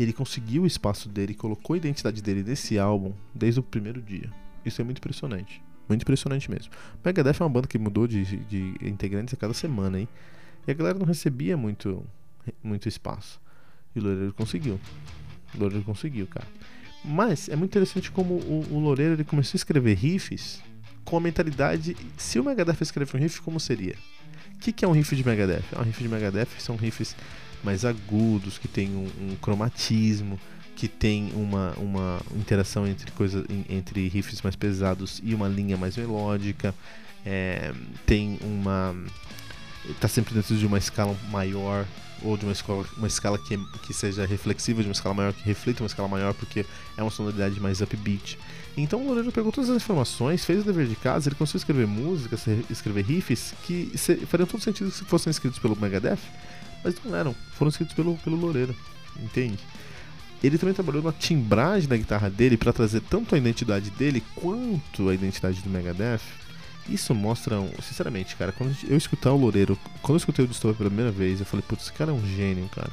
Ele 0.00 0.14
conseguiu 0.14 0.62
o 0.62 0.66
espaço 0.66 1.06
dele, 1.06 1.34
colocou 1.34 1.74
a 1.74 1.76
identidade 1.76 2.22
dele 2.22 2.42
nesse 2.42 2.78
álbum 2.78 3.12
desde 3.34 3.60
o 3.60 3.62
primeiro 3.62 4.00
dia. 4.00 4.30
Isso 4.64 4.80
é 4.80 4.84
muito 4.84 4.98
impressionante. 4.98 5.62
Muito 5.86 6.00
impressionante 6.00 6.50
mesmo. 6.50 6.72
Megadeth 7.04 7.36
é 7.40 7.44
uma 7.44 7.50
banda 7.50 7.68
que 7.68 7.78
mudou 7.78 8.06
de, 8.06 8.24
de 8.24 8.74
integrantes 8.80 9.34
a 9.34 9.36
cada 9.36 9.52
semana, 9.52 10.00
hein? 10.00 10.08
E 10.66 10.70
a 10.70 10.74
galera 10.74 10.98
não 10.98 11.06
recebia 11.06 11.56
muito, 11.56 12.04
muito 12.62 12.88
espaço. 12.88 13.40
E 13.94 14.00
o 14.00 14.02
Loureiro 14.02 14.32
conseguiu. 14.32 14.80
O 15.54 15.58
Loureiro 15.58 15.84
conseguiu, 15.84 16.26
cara. 16.26 16.46
Mas 17.04 17.48
é 17.48 17.54
muito 17.54 17.70
interessante 17.70 18.10
como 18.10 18.34
o, 18.34 18.66
o 18.70 18.78
Loureiro 18.80 19.14
ele 19.14 19.24
começou 19.24 19.56
a 19.56 19.58
escrever 19.58 19.94
riffs 19.94 20.60
com 21.04 21.16
a 21.16 21.20
mentalidade. 21.20 21.96
Se 22.16 22.38
o 22.38 22.44
Megadeth 22.44 22.82
escrever 22.82 23.16
um 23.16 23.20
riff, 23.20 23.40
como 23.40 23.60
seria? 23.60 23.94
O 24.54 24.58
que, 24.58 24.72
que 24.72 24.84
é 24.84 24.88
um 24.88 24.92
riff 24.92 25.14
de 25.14 25.24
Megadeth? 25.24 25.62
É 25.72 25.78
um 25.78 25.82
riff 25.82 26.02
de 26.02 26.08
Megadeth 26.08 26.48
são 26.58 26.76
riffs 26.76 27.14
mais 27.62 27.84
agudos, 27.84 28.58
que 28.58 28.66
tem 28.66 28.90
um, 28.90 29.08
um 29.20 29.36
cromatismo, 29.36 30.38
que 30.74 30.88
tem 30.88 31.30
uma, 31.34 31.72
uma 31.78 32.20
interação 32.34 32.86
entre 32.86 33.10
coisas 33.12 33.44
entre 33.68 34.08
riffs 34.08 34.42
mais 34.42 34.56
pesados 34.56 35.20
e 35.24 35.34
uma 35.34 35.48
linha 35.48 35.76
mais 35.76 35.96
melódica. 35.96 36.74
É, 37.24 37.72
tem 38.04 38.38
uma 38.42 38.94
está 39.90 40.08
sempre 40.08 40.34
dentro 40.34 40.56
de 40.56 40.66
uma 40.66 40.78
escala 40.78 41.16
maior 41.30 41.86
ou 42.22 42.36
de 42.36 42.44
uma 42.44 42.52
escala, 42.52 42.84
uma 42.96 43.06
escala 43.06 43.38
que, 43.38 43.56
que 43.82 43.92
seja 43.92 44.26
reflexiva, 44.26 44.82
de 44.82 44.88
uma 44.88 44.92
escala 44.92 45.14
maior 45.14 45.32
que 45.32 45.44
reflita 45.44 45.82
uma 45.82 45.86
escala 45.86 46.08
maior, 46.08 46.32
porque 46.34 46.64
é 46.96 47.02
uma 47.02 47.10
sonoridade 47.10 47.60
mais 47.60 47.80
upbeat. 47.80 48.38
Então 48.76 49.02
o 49.02 49.06
Loureiro 49.06 49.30
pegou 49.32 49.52
todas 49.52 49.70
as 49.70 49.76
informações, 49.76 50.44
fez 50.44 50.60
o 50.60 50.64
dever 50.64 50.86
de 50.86 50.96
casa, 50.96 51.28
ele 51.28 51.36
conseguiu 51.36 51.58
escrever 51.58 51.86
músicas, 51.86 52.46
escrever 52.70 53.04
riffs 53.04 53.54
que 53.64 53.92
fariam 54.26 54.46
todo 54.46 54.62
sentido 54.62 54.90
se 54.90 55.04
fossem 55.04 55.30
escritos 55.30 55.58
pelo 55.58 55.76
Megadeth, 55.76 56.18
mas 56.82 56.94
não 57.04 57.14
eram, 57.14 57.34
foram 57.52 57.68
escritos 57.68 57.94
pelo, 57.94 58.16
pelo 58.18 58.36
Loureiro, 58.36 58.74
entende? 59.18 59.58
Ele 60.42 60.58
também 60.58 60.74
trabalhou 60.74 61.02
na 61.02 61.12
timbragem 61.12 61.88
da 61.88 61.96
guitarra 61.96 62.28
dele 62.28 62.56
para 62.56 62.72
trazer 62.72 63.00
tanto 63.00 63.34
a 63.34 63.38
identidade 63.38 63.90
dele 63.90 64.22
quanto 64.34 65.08
a 65.08 65.14
identidade 65.14 65.60
do 65.62 65.70
Megadeth 65.70 66.20
isso 66.88 67.14
mostra, 67.14 67.56
sinceramente, 67.82 68.36
cara, 68.36 68.52
quando 68.52 68.76
eu 68.88 68.96
escutar 68.96 69.32
o 69.32 69.36
Loureiro, 69.36 69.78
quando 70.02 70.14
eu 70.14 70.18
escutei 70.18 70.44
o 70.44 70.48
Distortion 70.48 70.78
pela 70.78 70.90
primeira 70.90 71.10
vez, 71.10 71.40
eu 71.40 71.46
falei, 71.46 71.64
putz, 71.66 71.84
esse 71.84 71.92
cara 71.92 72.10
é 72.10 72.14
um 72.14 72.26
gênio, 72.26 72.68
cara. 72.68 72.90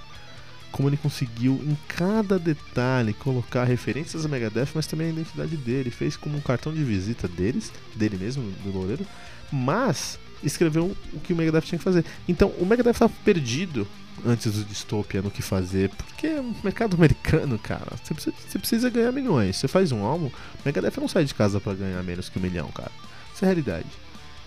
Como 0.71 0.89
ele 0.89 0.97
conseguiu 0.97 1.53
em 1.63 1.77
cada 1.87 2.39
detalhe 2.39 3.13
colocar 3.13 3.63
referências 3.63 4.25
a 4.25 4.27
Megadeth, 4.27 4.69
mas 4.73 4.87
também 4.87 5.07
a 5.07 5.09
identidade 5.11 5.55
dele. 5.55 5.91
Fez 5.91 6.17
como 6.17 6.35
um 6.35 6.41
cartão 6.41 6.73
de 6.73 6.83
visita 6.83 7.27
deles, 7.27 7.71
dele 7.95 8.17
mesmo, 8.17 8.51
do 8.63 8.71
Loureiro, 8.71 9.05
mas 9.51 10.17
escreveu 10.43 10.95
o 11.13 11.19
que 11.19 11.31
o 11.31 11.35
Megadeth 11.35 11.61
tinha 11.61 11.77
que 11.77 11.83
fazer. 11.83 12.03
Então, 12.27 12.49
o 12.57 12.65
Megadeth 12.65 12.91
estava 12.91 13.13
perdido 13.23 13.87
antes 14.25 14.51
do 14.53 14.63
Dystopia 14.63 15.21
no 15.21 15.31
que 15.31 15.41
fazer, 15.41 15.89
porque 15.89 16.27
é 16.27 16.41
um 16.41 16.55
mercado 16.63 16.95
americano, 16.97 17.57
cara. 17.59 17.91
Você 18.03 18.13
precisa, 18.13 18.59
precisa 18.59 18.89
ganhar 18.89 19.11
milhões. 19.11 19.57
Você 19.57 19.67
faz 19.67 19.91
um 19.91 20.03
álbum, 20.03 20.27
o 20.27 20.61
Megadeth 20.65 20.99
não 20.99 21.07
sai 21.07 21.25
de 21.25 21.33
casa 21.33 21.59
para 21.59 21.73
ganhar 21.73 22.01
menos 22.03 22.29
que 22.29 22.39
um 22.39 22.41
milhão, 22.41 22.69
cara. 22.69 22.91
Essa 23.33 23.45
é 23.45 23.47
a 23.47 23.49
realidade. 23.49 23.87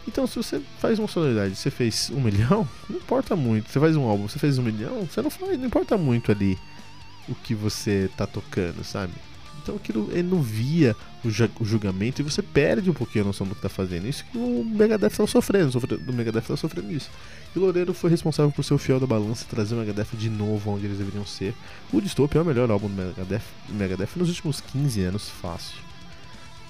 Então, 0.06 0.26
se 0.26 0.36
você 0.36 0.62
faz 0.78 0.98
uma 0.98 1.08
sonoridade 1.08 1.56
você 1.56 1.70
fez 1.70 2.10
um 2.14 2.20
milhão, 2.20 2.68
não 2.88 2.96
importa 2.96 3.34
muito. 3.34 3.70
Você 3.70 3.80
faz 3.80 3.96
um 3.96 4.04
álbum, 4.04 4.28
você 4.28 4.38
fez 4.38 4.58
um 4.58 4.62
milhão, 4.62 5.06
você 5.10 5.20
não 5.20 5.30
faz, 5.30 5.58
não 5.58 5.66
importa 5.66 5.96
muito 5.96 6.30
ali 6.30 6.56
o 7.28 7.34
que 7.34 7.54
você 7.54 8.08
tá 8.16 8.26
tocando, 8.26 8.84
sabe? 8.84 9.12
Então 9.60 9.74
aquilo 9.74 10.08
ele 10.12 10.22
não 10.22 10.40
via 10.40 10.94
o, 11.24 11.28
o, 11.60 11.64
julgamento 11.64 12.20
e 12.20 12.24
você 12.24 12.40
perde 12.40 12.88
um 12.88 12.94
pouquinho 12.94 13.24
a 13.24 13.26
noção 13.26 13.44
do 13.44 13.56
que 13.56 13.60
tá 13.62 13.68
fazendo. 13.68 14.06
Isso 14.06 14.24
que 14.30 14.38
o 14.38 14.64
Megadeth 14.64 15.10
tá 15.10 15.26
sofrendo, 15.26 15.76
o 15.76 16.12
Megadeth 16.12 16.42
tá 16.42 16.56
sofrendo 16.56 16.92
isso. 16.92 17.10
E 17.54 17.58
o 17.58 17.62
Loureiro 17.62 17.92
foi 17.92 18.08
responsável 18.08 18.52
por 18.52 18.64
ser 18.64 18.74
o 18.74 18.78
fiel 18.78 19.00
da 19.00 19.08
balança 19.08 19.44
e 19.44 19.48
trazer 19.48 19.74
o 19.74 19.78
Megadeth 19.78 20.10
de 20.12 20.30
novo 20.30 20.70
onde 20.70 20.86
eles 20.86 20.98
deveriam 20.98 21.26
ser. 21.26 21.52
O 21.92 22.00
Dystopia 22.00 22.38
é 22.38 22.42
o 22.42 22.46
melhor 22.46 22.70
álbum 22.70 22.86
do 22.86 22.94
Megadeth, 22.94 23.42
Megadeth 23.68 24.10
nos 24.14 24.28
últimos 24.28 24.60
15 24.60 25.02
anos, 25.02 25.28
fácil 25.28 25.86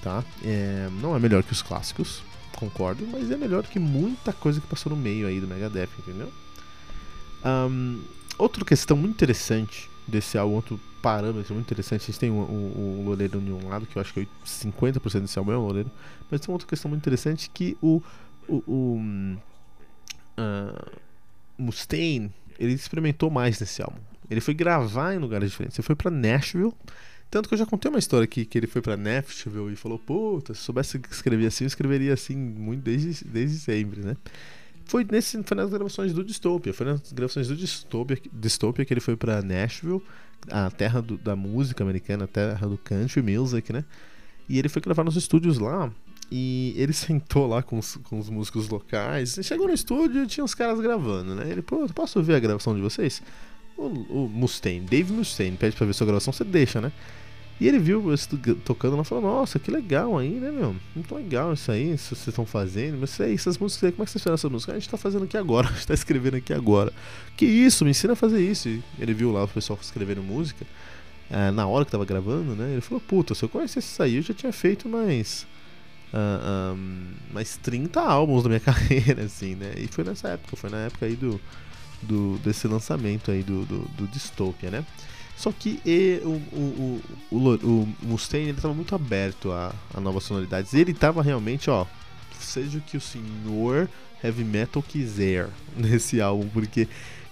tá? 0.07 0.23
É, 0.41 0.87
não 1.01 1.13
é 1.15 1.19
melhor 1.19 1.43
que 1.43 1.51
os 1.51 1.61
clássicos, 1.61 2.23
concordo, 2.55 3.05
mas 3.11 3.29
é 3.29 3.35
melhor 3.35 3.63
que 3.63 3.77
muita 3.77 4.31
coisa 4.31 4.61
que 4.61 4.67
passou 4.67 4.89
no 4.89 4.95
meio 4.95 5.27
aí 5.27 5.41
do 5.41 5.47
Megadeth, 5.47 5.89
entendeu? 5.99 6.31
Um, 7.45 8.01
outra 8.37 8.63
questão 8.63 8.95
muito 8.95 9.15
interessante 9.15 9.89
desse 10.07 10.37
álbum, 10.37 10.55
outro 10.55 10.79
parâmetro 11.01 11.53
muito 11.53 11.67
interessante. 11.67 12.05
Gente 12.07 12.19
tem 12.19 12.31
o, 12.31 12.35
o, 12.35 13.03
Loureiro 13.05 13.41
de 13.41 13.51
um 13.51 13.67
lado, 13.67 13.85
que 13.85 13.97
eu 13.97 14.01
acho 14.01 14.13
que 14.13 14.27
50% 14.45 15.19
desse 15.21 15.37
álbum 15.37 15.51
é 15.51 15.57
o 15.57 15.61
Loureiro, 15.61 15.91
mas 16.31 16.39
tem 16.39 16.51
outra 16.51 16.67
questão 16.67 16.89
muito 16.89 17.01
interessante 17.01 17.49
que 17.53 17.77
o, 17.81 18.01
o, 18.47 18.63
o 18.65 19.01
uh, 20.37 20.91
Mustaine 21.57 22.31
ele 22.57 22.73
experimentou 22.73 23.29
mais 23.29 23.59
nesse 23.59 23.81
álbum. 23.81 23.99
Ele 24.29 24.41
foi 24.41 24.53
gravar 24.53 25.13
em 25.13 25.19
lugares 25.19 25.51
diferentes. 25.51 25.77
Ele 25.77 25.85
foi 25.85 25.95
para 25.95 26.09
Nashville. 26.09 26.73
Tanto 27.29 27.49
que 27.49 27.55
eu 27.55 27.57
já 27.57 27.65
contei 27.65 27.89
uma 27.89 27.99
história 27.99 28.23
aqui 28.23 28.45
que 28.45 28.57
ele 28.57 28.67
foi 28.67 28.81
para 28.81 28.95
Nashville 28.95 29.73
e 29.73 29.75
falou: 29.75 29.99
Puta, 29.99 30.53
se 30.53 30.61
soubesse 30.61 30.99
escrever 31.11 31.47
assim, 31.47 31.65
eu 31.65 31.67
escreveria 31.67 32.13
assim 32.13 32.35
muito 32.35 32.83
desde, 32.83 33.25
desde 33.25 33.59
sempre, 33.59 34.01
né? 34.01 34.15
Foi, 34.85 35.05
nesse, 35.09 35.41
foi 35.43 35.57
nas 35.57 35.69
gravações 35.69 36.13
do 36.13 36.23
Dystopia. 36.23 36.73
Foi 36.73 36.85
nas 36.85 37.11
gravações 37.11 37.49
do 37.49 37.55
Dystopia, 37.55 38.17
Dystopia 38.31 38.85
que 38.85 38.93
ele 38.93 39.01
foi 39.01 39.17
para 39.17 39.41
Nashville, 39.41 40.01
a 40.49 40.71
terra 40.71 41.01
do, 41.01 41.17
da 41.17 41.35
música 41.35 41.83
americana, 41.83 42.23
a 42.23 42.27
terra 42.27 42.67
do 42.67 42.77
country 42.77 43.21
music, 43.21 43.73
né? 43.73 43.83
E 44.47 44.57
ele 44.57 44.69
foi 44.69 44.81
gravar 44.81 45.03
nos 45.03 45.17
estúdios 45.17 45.59
lá. 45.59 45.91
E 46.31 46.73
ele 46.77 46.93
sentou 46.95 47.45
lá 47.47 47.61
com 47.61 47.77
os, 47.77 47.97
com 47.97 48.17
os 48.17 48.29
músicos 48.29 48.69
locais. 48.69 49.37
Chegou 49.43 49.67
no 49.67 49.73
estúdio 49.73 50.23
e 50.23 50.27
tinha 50.27 50.45
os 50.45 50.55
caras 50.55 50.79
gravando, 50.79 51.35
né? 51.35 51.51
Ele, 51.51 51.61
pô, 51.61 51.85
posso 51.89 52.19
ouvir 52.19 52.35
a 52.35 52.39
gravação 52.39 52.73
de 52.73 52.81
vocês? 52.81 53.21
O, 53.77 53.83
o 53.83 54.29
Mustaine, 54.29 54.85
Dave 54.85 55.13
Mustaine, 55.13 55.55
pede 55.55 55.75
pra 55.75 55.85
ver 55.85 55.93
sua 55.93 56.07
gravação, 56.07 56.33
você 56.33 56.43
deixa, 56.43 56.81
né? 56.81 56.91
E 57.59 57.67
ele 57.67 57.79
viu 57.79 58.11
eu 58.11 58.55
tocando 58.63 58.95
lá 58.95 59.01
e 59.01 59.05
falou: 59.05 59.23
Nossa, 59.23 59.57
que 59.57 59.71
legal 59.71 60.17
aí, 60.17 60.29
né, 60.29 60.51
meu? 60.51 60.75
Muito 60.93 61.15
legal 61.15 61.53
isso 61.53 61.71
aí, 61.71 61.93
isso 61.93 62.15
vocês 62.15 62.27
estão 62.27 62.45
fazendo. 62.45 62.99
Mas 62.99 63.19
aí, 63.19 63.33
essas 63.33 63.57
músicas 63.57 63.85
aí, 63.85 63.91
como 63.91 64.03
é 64.03 64.05
que 64.05 64.11
vocês 64.11 64.21
fizeram 64.21 64.35
essas 64.35 64.51
músicas? 64.51 64.75
A 64.75 64.79
gente 64.79 64.89
tá 64.89 64.97
fazendo 64.97 65.23
aqui 65.23 65.37
agora, 65.37 65.67
a 65.69 65.71
gente 65.71 65.87
tá 65.87 65.93
escrevendo 65.93 66.35
aqui 66.35 66.53
agora. 66.53 66.93
Que 67.35 67.45
isso, 67.45 67.83
me 67.83 67.91
ensina 67.91 68.13
a 68.13 68.15
fazer 68.15 68.39
isso. 68.39 68.69
E 68.69 68.83
ele 68.99 69.13
viu 69.13 69.31
lá 69.31 69.43
o 69.43 69.47
pessoal 69.47 69.77
escrevendo 69.81 70.21
música, 70.21 70.67
é, 71.31 71.49
na 71.49 71.65
hora 71.65 71.83
que 71.83 71.91
tava 71.91 72.05
gravando, 72.05 72.55
né? 72.55 72.73
Ele 72.73 72.81
falou: 72.81 73.01
Puta, 73.01 73.33
se 73.33 73.43
eu 73.43 73.49
conhecesse 73.49 73.87
isso 73.87 74.03
aí, 74.03 74.17
eu 74.17 74.21
já 74.21 74.33
tinha 74.33 74.53
feito 74.53 74.87
mais. 74.87 75.47
Uh, 76.13 76.73
um, 76.73 77.07
mais 77.33 77.57
30 77.57 77.99
álbuns 77.99 78.43
da 78.43 78.49
minha 78.49 78.61
carreira, 78.61 79.23
assim, 79.23 79.55
né? 79.55 79.73
E 79.77 79.87
foi 79.87 80.03
nessa 80.03 80.29
época, 80.29 80.55
foi 80.55 80.69
na 80.69 80.77
época 80.77 81.05
aí 81.05 81.15
do, 81.15 81.41
do 82.01 82.37
desse 82.43 82.67
lançamento 82.67 83.31
aí 83.31 83.43
do, 83.43 83.65
do, 83.65 83.79
do 83.97 84.07
Dystopia, 84.07 84.69
né? 84.69 84.85
Só 85.35 85.51
que 85.51 85.79
e, 85.85 86.19
o, 86.23 86.41
o, 86.55 87.01
o, 87.31 87.37
o, 87.37 87.95
Mustaine 88.01 88.49
ele 88.49 88.57
estava 88.57 88.73
muito 88.73 88.95
aberto 88.95 89.51
a, 89.51 89.73
a 89.93 90.01
novas 90.01 90.23
sonoridades. 90.23 90.73
Ele 90.73 90.91
estava 90.91 91.21
realmente, 91.21 91.69
ó, 91.69 91.85
seja 92.39 92.79
o 92.79 92.81
que 92.81 92.97
o 92.97 93.01
senhor 93.01 93.87
heavy 94.23 94.43
metal 94.43 94.81
quiser 94.81 95.47
nesse 95.77 96.19
álbum, 96.19 96.49
porque 96.49 96.87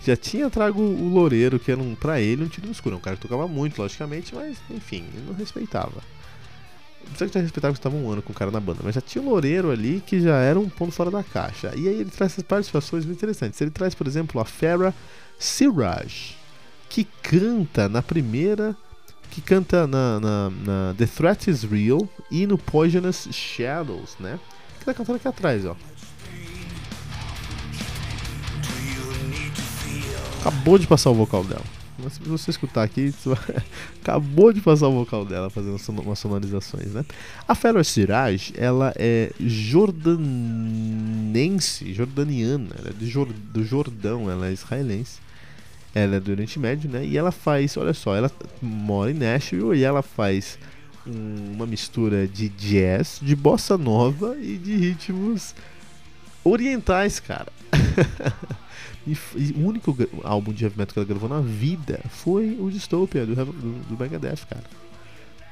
já 0.05 0.15
tinha 0.15 0.51
trago 0.51 0.79
o 0.79 1.09
Loureiro, 1.09 1.57
que 1.57 1.71
era 1.71 1.81
um, 1.81 1.95
pra 1.95 2.21
ele 2.21 2.43
um 2.43 2.47
tiro 2.47 2.67
no 2.67 2.71
escuro. 2.71 2.95
Um 2.95 2.99
cara 2.99 3.15
que 3.15 3.23
tocava 3.23 3.47
muito, 3.47 3.81
logicamente, 3.81 4.35
mas 4.35 4.57
enfim, 4.69 5.03
ele 5.13 5.25
não 5.25 5.33
respeitava. 5.33 6.03
Não 7.07 7.27
que 7.27 7.33
já 7.33 7.39
respeitava 7.39 7.73
que 7.73 7.79
estava 7.79 7.95
um 7.95 8.11
ano 8.11 8.21
com 8.21 8.33
o 8.33 8.35
cara 8.35 8.51
na 8.51 8.59
banda, 8.59 8.79
mas 8.83 8.95
já 8.95 9.01
tinha 9.01 9.23
o 9.23 9.29
Loureiro 9.29 9.71
ali 9.71 10.03
que 10.05 10.19
já 10.19 10.37
era 10.37 10.59
um 10.59 10.67
ponto 10.67 10.91
fora 10.91 11.09
da 11.09 11.23
caixa. 11.23 11.71
E 11.75 11.87
aí 11.87 11.95
ele 12.01 12.09
traz 12.09 12.33
essas 12.33 12.43
participações 12.43 13.05
muito 13.05 13.17
interessantes. 13.17 13.59
Ele 13.61 13.71
traz, 13.71 13.95
por 13.95 14.05
exemplo, 14.05 14.41
a 14.41 14.45
Farah 14.45 14.93
Siraj 15.39 16.35
que 16.89 17.03
canta 17.21 17.89
na 17.89 18.01
primeira. 18.01 18.75
Que 19.29 19.41
canta 19.41 19.85
na, 19.85 20.19
na, 20.19 20.49
na, 20.49 20.95
The 20.97 21.05
Threat 21.05 21.49
is 21.49 21.63
Real 21.63 22.07
e 22.31 22.47
no 22.47 22.57
Poisonous 22.57 23.27
Shadows, 23.31 24.15
né? 24.17 24.39
Que 24.79 24.85
tá 24.85 24.93
cantando 24.93 25.17
aqui 25.17 25.27
atrás, 25.27 25.65
ó. 25.65 25.75
Acabou 30.39 30.77
de 30.77 30.87
passar 30.87 31.09
o 31.09 31.15
vocal 31.15 31.43
dela. 31.43 31.74
Mas 32.05 32.13
se 32.13 32.21
você 32.21 32.51
escutar 32.51 32.83
aqui, 32.83 33.11
acabou 33.99 34.53
de 34.53 34.61
passar 34.61 34.87
o 34.87 34.93
vocal 34.93 35.25
dela 35.25 35.49
fazendo 35.49 35.75
umas 36.01 36.19
sonorizações, 36.19 36.93
né? 36.93 37.03
A 37.47 37.55
Farah 37.55 37.83
Siraj, 37.83 38.53
ela 38.55 38.93
é 38.95 39.31
jordanense, 39.39 40.31
jordaniana, 41.91 42.75
ela 42.77 42.89
é 42.89 42.93
Jor 43.03 43.33
do 43.33 43.63
Jordão, 43.63 44.29
ela 44.29 44.47
é 44.47 44.53
israelense. 44.53 45.17
Ela 45.95 46.17
é 46.17 46.19
do 46.19 46.29
Oriente 46.29 46.59
Médio, 46.59 46.87
né? 46.91 47.03
E 47.03 47.17
ela 47.17 47.31
faz, 47.31 47.75
olha 47.75 47.93
só, 47.93 48.15
ela 48.15 48.31
mora 48.61 49.09
em 49.09 49.15
Nashville 49.15 49.75
e 49.75 49.83
ela 49.83 50.03
faz 50.03 50.59
um, 51.07 51.53
uma 51.55 51.65
mistura 51.65 52.27
de 52.27 52.49
jazz, 52.49 53.19
de 53.19 53.35
bossa 53.35 53.79
nova 53.79 54.37
e 54.39 54.57
de 54.57 54.75
ritmos 54.75 55.55
orientais, 56.43 57.19
cara. 57.19 57.51
e, 59.07 59.17
e, 59.35 59.53
o 59.53 59.67
único 59.67 59.95
álbum 60.23 60.51
de 60.51 60.63
heavy 60.63 60.77
metal 60.77 60.93
que 60.93 60.99
ela 60.99 61.07
gravou 61.07 61.29
na 61.29 61.41
vida 61.41 61.99
foi 62.09 62.57
o 62.59 62.69
Dystopia 62.69 63.25
do, 63.25 63.35
do, 63.35 63.53
do 63.89 63.97
Megadeth, 63.97 64.45
cara. 64.49 64.63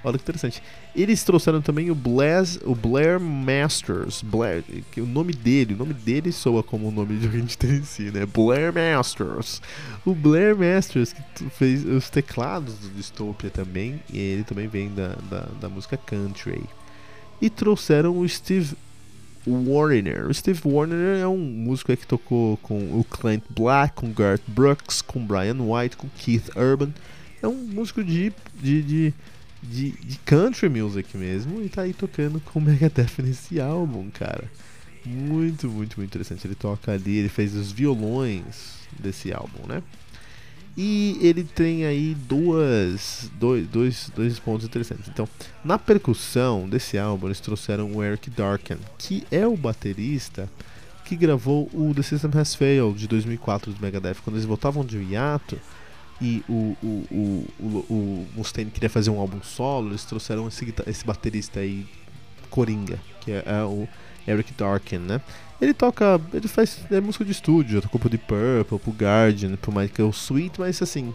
Olha 0.04 0.18
que 0.18 0.24
interessante. 0.24 0.62
Eles 0.94 1.24
trouxeram 1.24 1.62
também 1.62 1.90
o 1.90 1.96
Blair, 1.96 2.44
o 2.66 2.76
Blair 2.76 3.20
Masters. 3.20 4.22
Blair, 4.22 4.64
que 4.92 5.00
o 5.00 5.06
nome 5.06 5.32
dele, 5.32 5.76
o 5.76 5.78
nome 5.78 5.94
dele 5.94 6.32
soa 6.32 6.62
como 6.62 6.90
o 6.90 6.92
nome 6.92 7.18
de 7.18 7.58
tem 7.58 7.78
em 7.78 7.84
si, 7.84 8.12
né? 8.12 8.26
Blair 8.26 8.74
Masters. 8.74 9.62
O 10.06 10.14
Blair 10.14 10.58
Masters 10.58 11.14
que 11.14 11.50
fez 11.52 11.86
os 11.86 12.10
teclados 12.10 12.78
do 12.80 12.90
Dystopia 12.90 13.50
também, 13.50 14.02
e 14.12 14.20
ele 14.20 14.44
também 14.44 14.68
vem 14.68 14.94
da, 14.94 15.16
da, 15.30 15.48
da 15.62 15.70
música 15.70 15.96
country. 15.96 16.64
E 17.42 17.50
trouxeram 17.50 18.18
o 18.18 18.28
Steve 18.28 18.76
Warner. 19.48 20.28
O 20.28 20.34
Steve 20.34 20.62
Warner 20.64 21.20
é 21.20 21.28
um 21.28 21.38
músico 21.38 21.96
que 21.96 22.08
tocou 22.08 22.58
com 22.58 22.78
o 23.00 23.04
Clint 23.04 23.44
Black, 23.50 23.96
com 23.96 24.12
Garth 24.12 24.44
Brooks, 24.48 25.02
com 25.02 25.26
Brian 25.26 25.58
White, 25.60 25.98
com 25.98 26.08
Keith 26.18 26.50
Urban. 26.56 26.94
É 27.42 27.48
um 27.48 27.56
músico 27.56 28.04
de, 28.04 28.32
de, 28.62 28.82
de 28.82 29.14
de, 29.64 29.92
de 29.92 30.18
country 30.20 30.68
music 30.68 31.16
mesmo 31.18 31.62
e 31.62 31.70
tá 31.70 31.84
aí 31.84 31.94
tocando 31.94 32.40
com 32.42 32.60
o 32.60 32.62
Megadeth 32.62 33.22
nesse 33.24 33.60
álbum, 33.62 34.10
cara. 34.12 34.52
Muito, 35.06 35.70
muito, 35.70 35.98
muito 35.98 36.04
interessante. 36.04 36.46
Ele 36.46 36.56
toca 36.56 36.92
ali, 36.92 37.18
ele 37.18 37.30
fez 37.30 37.56
os 37.56 37.72
violões 37.72 38.74
desse 39.00 39.34
álbum, 39.34 39.68
né? 39.68 39.82
E 40.76 41.20
ele 41.22 41.44
tem 41.44 41.86
aí 41.86 42.16
duas, 42.16 43.30
dois, 43.40 43.68
dois, 43.68 44.12
dois 44.16 44.40
pontos 44.40 44.66
interessantes. 44.66 45.08
Então, 45.08 45.30
na 45.64 45.78
percussão 45.78 46.68
desse 46.68 46.98
álbum, 46.98 47.28
eles 47.28 47.40
trouxeram 47.40 47.92
o 47.94 48.04
Eric 48.04 48.30
Darken, 48.32 48.78
que 48.98 49.24
é 49.30 49.46
o 49.46 49.56
baterista 49.56 50.50
que 51.06 51.16
gravou 51.16 51.70
o 51.74 51.94
The 51.94 52.02
System 52.02 52.32
Has 52.34 52.56
Failed 52.56 52.98
de 52.98 53.08
2004 53.08 53.72
do 53.72 53.82
Megadeth. 53.82 54.16
Quando 54.24 54.38
eles 54.38 54.46
voltavam 54.46 54.84
de 54.84 54.98
hiato, 54.98 55.60
e 56.22 56.44
o, 56.48 56.78
o, 56.82 57.48
o, 57.60 57.66
o, 57.90 58.28
Mustaine 58.36 58.72
queria 58.72 58.90
fazer 58.90 59.10
um 59.10 59.20
álbum 59.20 59.42
solo, 59.44 59.90
eles 59.90 60.06
trouxeram 60.06 60.48
esse, 60.48 60.74
esse 60.88 61.06
baterista 61.06 61.60
aí, 61.60 61.86
Coringa, 62.50 63.00
que 63.20 63.32
é, 63.32 63.44
é 63.46 63.64
o 63.64 63.88
Eric 64.28 64.54
Darken, 64.54 65.00
né? 65.00 65.22
Ele 65.62 65.74
toca, 65.74 66.20
ele 66.34 66.48
faz 66.48 66.80
é, 66.92 67.00
música 67.00 67.24
de 67.24 67.32
estúdio, 67.32 67.82
tocou 67.82 68.00
pro 68.00 68.10
Deep 68.10 68.26
Purple, 68.26 68.80
pro 68.80 68.92
Guardian, 68.92 69.56
pro 69.56 69.72
Michael 69.72 70.10
Sweet, 70.10 70.60
mas 70.60 70.82
assim, 70.82 71.14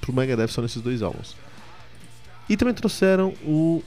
pro 0.00 0.12
Megadeth 0.12 0.48
só 0.48 0.62
nesses 0.62 0.82
dois 0.82 1.02
álbuns. 1.02 1.36
E 2.48 2.56
também 2.56 2.74
trouxeram 2.74 3.32
o 3.44 3.82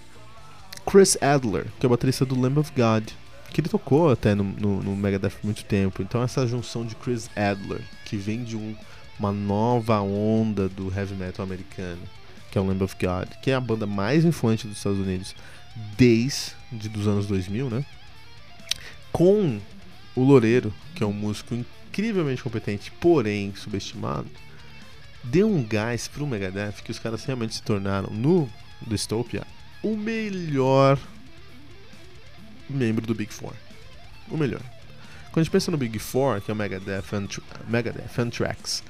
Chris 0.89 1.17
Adler, 1.21 1.67
que 1.79 1.85
é 1.85 1.87
o 1.87 1.89
baterista 1.89 2.25
do 2.25 2.39
Lamb 2.39 2.59
of 2.59 2.71
God, 2.75 3.09
que 3.51 3.61
ele 3.61 3.69
tocou 3.69 4.09
até 4.09 4.33
no, 4.33 4.43
no, 4.43 4.81
no 4.81 4.95
Megadeth 4.95 5.31
por 5.31 5.45
muito 5.45 5.65
tempo. 5.65 6.01
Então 6.01 6.23
essa 6.23 6.47
junção 6.47 6.85
de 6.85 6.95
Chris 6.95 7.29
Adler, 7.35 7.81
que 8.05 8.15
vem 8.15 8.43
de 8.43 8.55
um 8.55 8.75
uma 9.19 9.31
nova 9.31 9.99
onda 9.99 10.69
do 10.69 10.93
heavy 10.93 11.15
metal 11.15 11.43
americano, 11.43 12.01
que 12.51 12.57
é 12.57 12.61
o 12.61 12.65
Lamb 12.65 12.83
of 12.83 12.95
God, 12.99 13.27
que 13.41 13.51
é 13.51 13.55
a 13.55 13.59
banda 13.59 13.85
mais 13.85 14.23
influente 14.23 14.67
dos 14.67 14.77
Estados 14.77 14.99
Unidos 14.99 15.35
desde 15.97 16.53
os 16.95 17.07
anos 17.07 17.27
2000, 17.27 17.69
né? 17.69 17.85
Com 19.17 19.59
o 20.15 20.23
Loureiro, 20.23 20.71
que 20.93 21.03
é 21.03 21.07
um 21.07 21.11
músico 21.11 21.55
incrivelmente 21.55 22.43
competente, 22.43 22.91
porém 23.01 23.51
subestimado, 23.55 24.29
deu 25.23 25.49
um 25.49 25.63
gás 25.63 26.07
pro 26.07 26.27
Megadeth 26.27 26.83
que 26.83 26.91
os 26.91 26.99
caras 26.99 27.25
realmente 27.25 27.55
se 27.55 27.63
tornaram 27.63 28.13
no 28.13 28.47
Dystopia 28.85 29.41
o 29.81 29.97
melhor 29.97 30.99
membro 32.69 33.07
do 33.07 33.15
Big 33.15 33.33
Four. 33.33 33.53
O 34.29 34.37
melhor. 34.37 34.61
Quando 35.31 35.39
a 35.39 35.43
gente 35.45 35.51
pensa 35.51 35.71
no 35.71 35.77
Big 35.77 35.97
Four, 35.97 36.39
que 36.39 36.51
é 36.51 36.53
o 36.53 36.57
Megadeth, 36.57 37.05
Megadeth 37.67 38.19
Anthrax, 38.19 38.83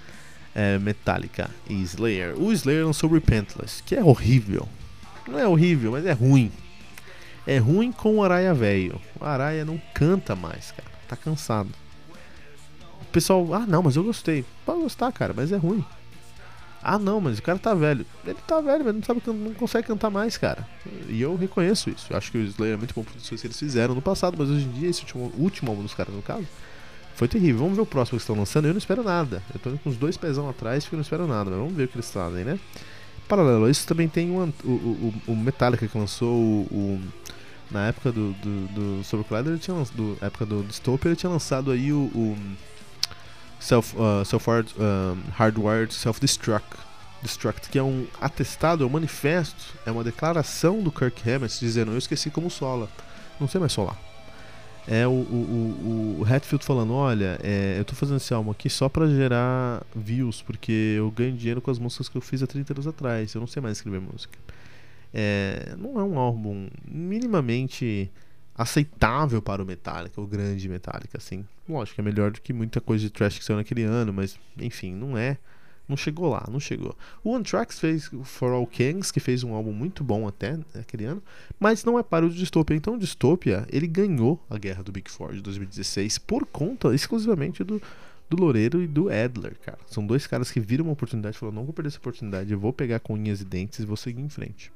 é, 0.53 0.77
Metallica 0.77 1.49
e 1.69 1.81
Slayer. 1.83 2.37
O 2.37 2.51
Slayer 2.51 2.85
lançou 2.85 3.09
Repentless, 3.09 3.81
que 3.81 3.95
é 3.95 4.03
horrível. 4.03 4.67
Não 5.25 5.39
é 5.39 5.47
horrível, 5.47 5.93
mas 5.93 6.05
é 6.05 6.11
ruim. 6.11 6.51
É 7.47 7.59
ruim 7.59 7.93
com 7.93 8.17
o 8.17 8.23
Araia 8.23 8.53
velho. 8.53 9.01
O 9.17 9.23
Araia 9.23 9.63
não 9.63 9.81
canta 9.93 10.35
mais, 10.35 10.71
cara. 10.71 10.91
Tá 11.07 11.15
cansado. 11.15 11.69
O 13.01 13.05
pessoal, 13.05 13.53
ah 13.53 13.65
não, 13.65 13.81
mas 13.81 13.95
eu 13.95 14.03
gostei. 14.03 14.43
Pode 14.65 14.81
gostar, 14.81 15.09
cara, 15.13 15.33
mas 15.33 15.53
é 15.53 15.55
ruim. 15.55 15.83
Ah 16.83 16.99
não, 16.99 17.21
mas 17.21 17.39
o 17.39 17.41
cara 17.41 17.57
tá 17.57 17.73
velho. 17.73 18.05
Ele 18.25 18.37
tá 18.45 18.59
velho, 18.59 18.83
mas 18.83 18.95
não 18.95 19.01
sabe 19.01 19.21
não 19.27 19.53
consegue 19.53 19.87
cantar 19.87 20.09
mais, 20.09 20.37
cara. 20.37 20.67
E 21.07 21.21
eu 21.21 21.37
reconheço 21.37 21.89
isso. 21.89 22.07
Eu 22.09 22.17
acho 22.17 22.29
que 22.31 22.37
o 22.37 22.43
Slayer 22.43 22.73
é 22.73 22.77
muito 22.77 22.93
bom 22.93 23.03
por 23.03 23.15
isso 23.15 23.33
que 23.35 23.47
eles 23.47 23.57
fizeram 23.57 23.95
no 23.95 24.01
passado, 24.01 24.35
mas 24.37 24.49
hoje 24.49 24.65
em 24.65 24.71
dia, 24.71 24.89
esse 24.89 25.01
último, 25.01 25.31
último 25.37 25.71
álbum 25.71 25.83
dos 25.83 25.93
caras, 25.93 26.13
no 26.13 26.21
caso, 26.21 26.45
Foi 27.15 27.29
terrível. 27.29 27.59
Vamos 27.59 27.77
ver 27.77 27.81
o 27.81 27.85
próximo 27.85 28.17
que 28.17 28.23
estão 28.23 28.35
lançando. 28.35 28.65
Eu 28.65 28.73
não 28.73 28.77
espero 28.77 29.03
nada. 29.03 29.41
Eu 29.53 29.59
tô 29.59 29.71
com 29.77 29.89
os 29.89 29.95
dois 29.95 30.17
pezão 30.17 30.49
atrás 30.49 30.83
porque 30.83 30.95
eu 30.95 30.97
não 30.97 31.03
espero 31.03 31.25
nada. 31.25 31.49
Mas 31.49 31.59
vamos 31.59 31.73
ver 31.73 31.85
o 31.85 31.87
que 31.87 31.95
eles 31.95 32.11
fazem, 32.11 32.43
né? 32.43 32.59
Paralelo 33.27 33.65
a 33.65 33.69
isso, 33.69 33.85
também 33.85 34.07
tem 34.07 34.31
o, 34.31 34.53
o, 34.63 35.13
o, 35.27 35.35
Metallica 35.35 35.85
que 35.85 35.97
lançou 35.97 36.33
o, 36.33 37.01
na 37.71 37.87
época 37.87 38.11
do, 38.11 38.33
do, 38.33 39.01
do 39.01 39.23
Collider, 39.25 39.53
ele 39.53 39.59
tinha 39.59 39.75
do 39.93 40.17
época 40.21 40.45
do 40.45 40.63
Dystopia, 40.63 41.09
ele 41.09 41.15
tinha 41.15 41.29
lançado 41.29 41.71
aí 41.71 41.91
o, 41.91 42.11
o 42.13 42.37
Self, 43.59 43.95
uh, 43.95 44.23
self 44.23 44.45
-hard, 44.49 44.67
um, 44.77 45.31
Hardwired 45.31 45.93
Self-Destruct, 45.93 46.77
Destruct, 47.23 47.69
que 47.69 47.79
é 47.79 47.83
um 47.83 48.05
atestado, 48.21 48.83
é 48.83 48.87
um 48.87 48.89
manifesto, 48.89 49.73
é 49.85 49.91
uma 49.91 50.03
declaração 50.03 50.81
do 50.81 50.91
Kirk 50.91 51.27
Hammett 51.27 51.59
dizendo: 51.59 51.91
Eu 51.91 51.97
esqueci 51.97 52.29
como 52.29 52.51
sola, 52.51 52.87
não 53.39 53.47
sei 53.47 53.59
mais 53.59 53.73
solar 53.73 53.97
é 54.87 55.05
o, 55.05 55.11
o, 55.11 55.13
o, 55.13 56.21
o 56.21 56.33
Hatfield 56.33 56.63
falando, 56.63 56.93
olha, 56.93 57.37
é, 57.43 57.75
eu 57.77 57.83
tô 57.83 57.93
fazendo 57.93 58.17
esse 58.17 58.33
álbum 58.33 58.51
aqui 58.51 58.69
só 58.69 58.87
para 58.87 59.05
gerar 59.07 59.83
views, 59.93 60.41
porque 60.41 60.95
eu 60.97 61.11
ganho 61.11 61.35
dinheiro 61.35 61.61
com 61.61 61.69
as 61.69 61.77
músicas 61.77 62.07
que 62.07 62.17
eu 62.17 62.21
fiz 62.21 62.41
há 62.41 62.47
30 62.47 62.73
anos 62.73 62.87
atrás, 62.87 63.33
eu 63.35 63.41
não 63.41 63.47
sei 63.47 63.61
mais 63.61 63.77
escrever 63.77 63.99
música. 63.99 64.39
É, 65.19 65.75
não 65.75 65.99
é 65.99 66.03
um 66.03 66.19
álbum 66.19 66.69
minimamente 66.87 68.11
aceitável 68.55 69.41
para 69.41 69.63
o 69.63 69.65
Metallica, 69.65 70.21
o 70.21 70.27
grande 70.27 70.69
Metallica, 70.69 71.17
assim. 71.17 71.43
Lógico, 71.67 71.99
é 71.99 72.03
melhor 72.03 72.29
do 72.29 72.39
que 72.39 72.53
muita 72.53 72.79
coisa 72.79 73.03
de 73.03 73.09
trash 73.09 73.39
que 73.39 73.43
saiu 73.43 73.57
naquele 73.57 73.81
ano, 73.81 74.13
mas 74.13 74.39
enfim, 74.59 74.93
não 74.93 75.17
é 75.17 75.37
não 75.87 75.95
chegou 75.95 76.29
lá, 76.29 76.45
não 76.51 76.59
chegou. 76.59 76.95
O 77.23 77.39
Tracks 77.39 77.79
fez 77.79 78.11
For 78.23 78.51
All 78.51 78.67
Kings, 78.67 79.11
que 79.11 79.19
fez 79.19 79.43
um 79.43 79.53
álbum 79.53 79.71
muito 79.71 80.03
bom 80.03 80.27
até 80.27 80.59
naquele 80.75 81.05
ano, 81.05 81.23
mas 81.59 81.83
não 81.83 81.97
é 81.97 82.03
para 82.03 82.25
o 82.25 82.29
Dystopia. 82.29 82.75
Então 82.75 82.95
o 82.95 82.99
Dystopia, 82.99 83.65
ele 83.71 83.87
ganhou 83.87 84.43
a 84.49 84.57
guerra 84.57 84.83
do 84.83 84.91
Big 84.91 85.09
Four 85.09 85.33
de 85.33 85.41
2016 85.41 86.17
por 86.17 86.45
conta 86.45 86.93
exclusivamente 86.93 87.63
do, 87.63 87.81
do 88.29 88.37
Loureiro 88.37 88.83
e 88.83 88.87
do 88.87 89.09
Adler, 89.09 89.55
cara. 89.63 89.79
São 89.87 90.05
dois 90.05 90.27
caras 90.27 90.51
que 90.51 90.59
viram 90.59 90.85
uma 90.85 90.93
oportunidade 90.93 91.37
e 91.37 91.39
falaram, 91.39 91.55
não 91.55 91.63
vou 91.63 91.73
perder 91.73 91.87
essa 91.87 91.99
oportunidade, 91.99 92.51
eu 92.51 92.59
vou 92.59 92.73
pegar 92.73 92.99
com 92.99 93.13
unhas 93.13 93.39
e 93.39 93.45
dentes 93.45 93.79
e 93.79 93.85
vou 93.85 93.95
seguir 93.95 94.21
em 94.21 94.29
frente. 94.29 94.71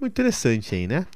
Muito 0.00 0.12
interessante 0.12 0.74
aí, 0.74 0.86
né? 0.86 1.06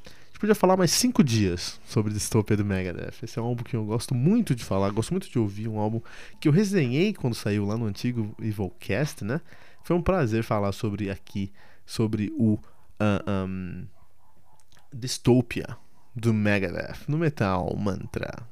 podia 0.42 0.56
falar 0.56 0.76
mais 0.76 0.90
cinco 0.90 1.22
dias 1.22 1.80
sobre 1.86 2.12
Dystopia 2.12 2.56
do 2.56 2.64
Megadeth. 2.64 3.14
Esse 3.22 3.38
é 3.38 3.42
um 3.42 3.44
álbum 3.44 3.62
que 3.62 3.76
eu 3.76 3.84
gosto 3.84 4.12
muito 4.12 4.56
de 4.56 4.64
falar, 4.64 4.90
gosto 4.90 5.12
muito 5.12 5.30
de 5.30 5.38
ouvir, 5.38 5.68
um 5.68 5.78
álbum 5.78 6.00
que 6.40 6.48
eu 6.48 6.52
resenhei 6.52 7.14
quando 7.14 7.32
saiu 7.32 7.64
lá 7.64 7.76
no 7.76 7.86
antigo 7.86 8.34
Evilcast, 8.42 9.24
né? 9.24 9.40
Foi 9.84 9.94
um 9.94 10.02
prazer 10.02 10.42
falar 10.42 10.72
sobre 10.72 11.10
aqui, 11.10 11.52
sobre 11.86 12.32
o 12.36 12.54
uh, 12.54 13.46
um, 13.46 13.86
Dystopia 14.92 15.76
do 16.12 16.34
Megadeth 16.34 17.06
no 17.06 17.18
Metal 17.18 17.72
Mantra. 17.76 18.51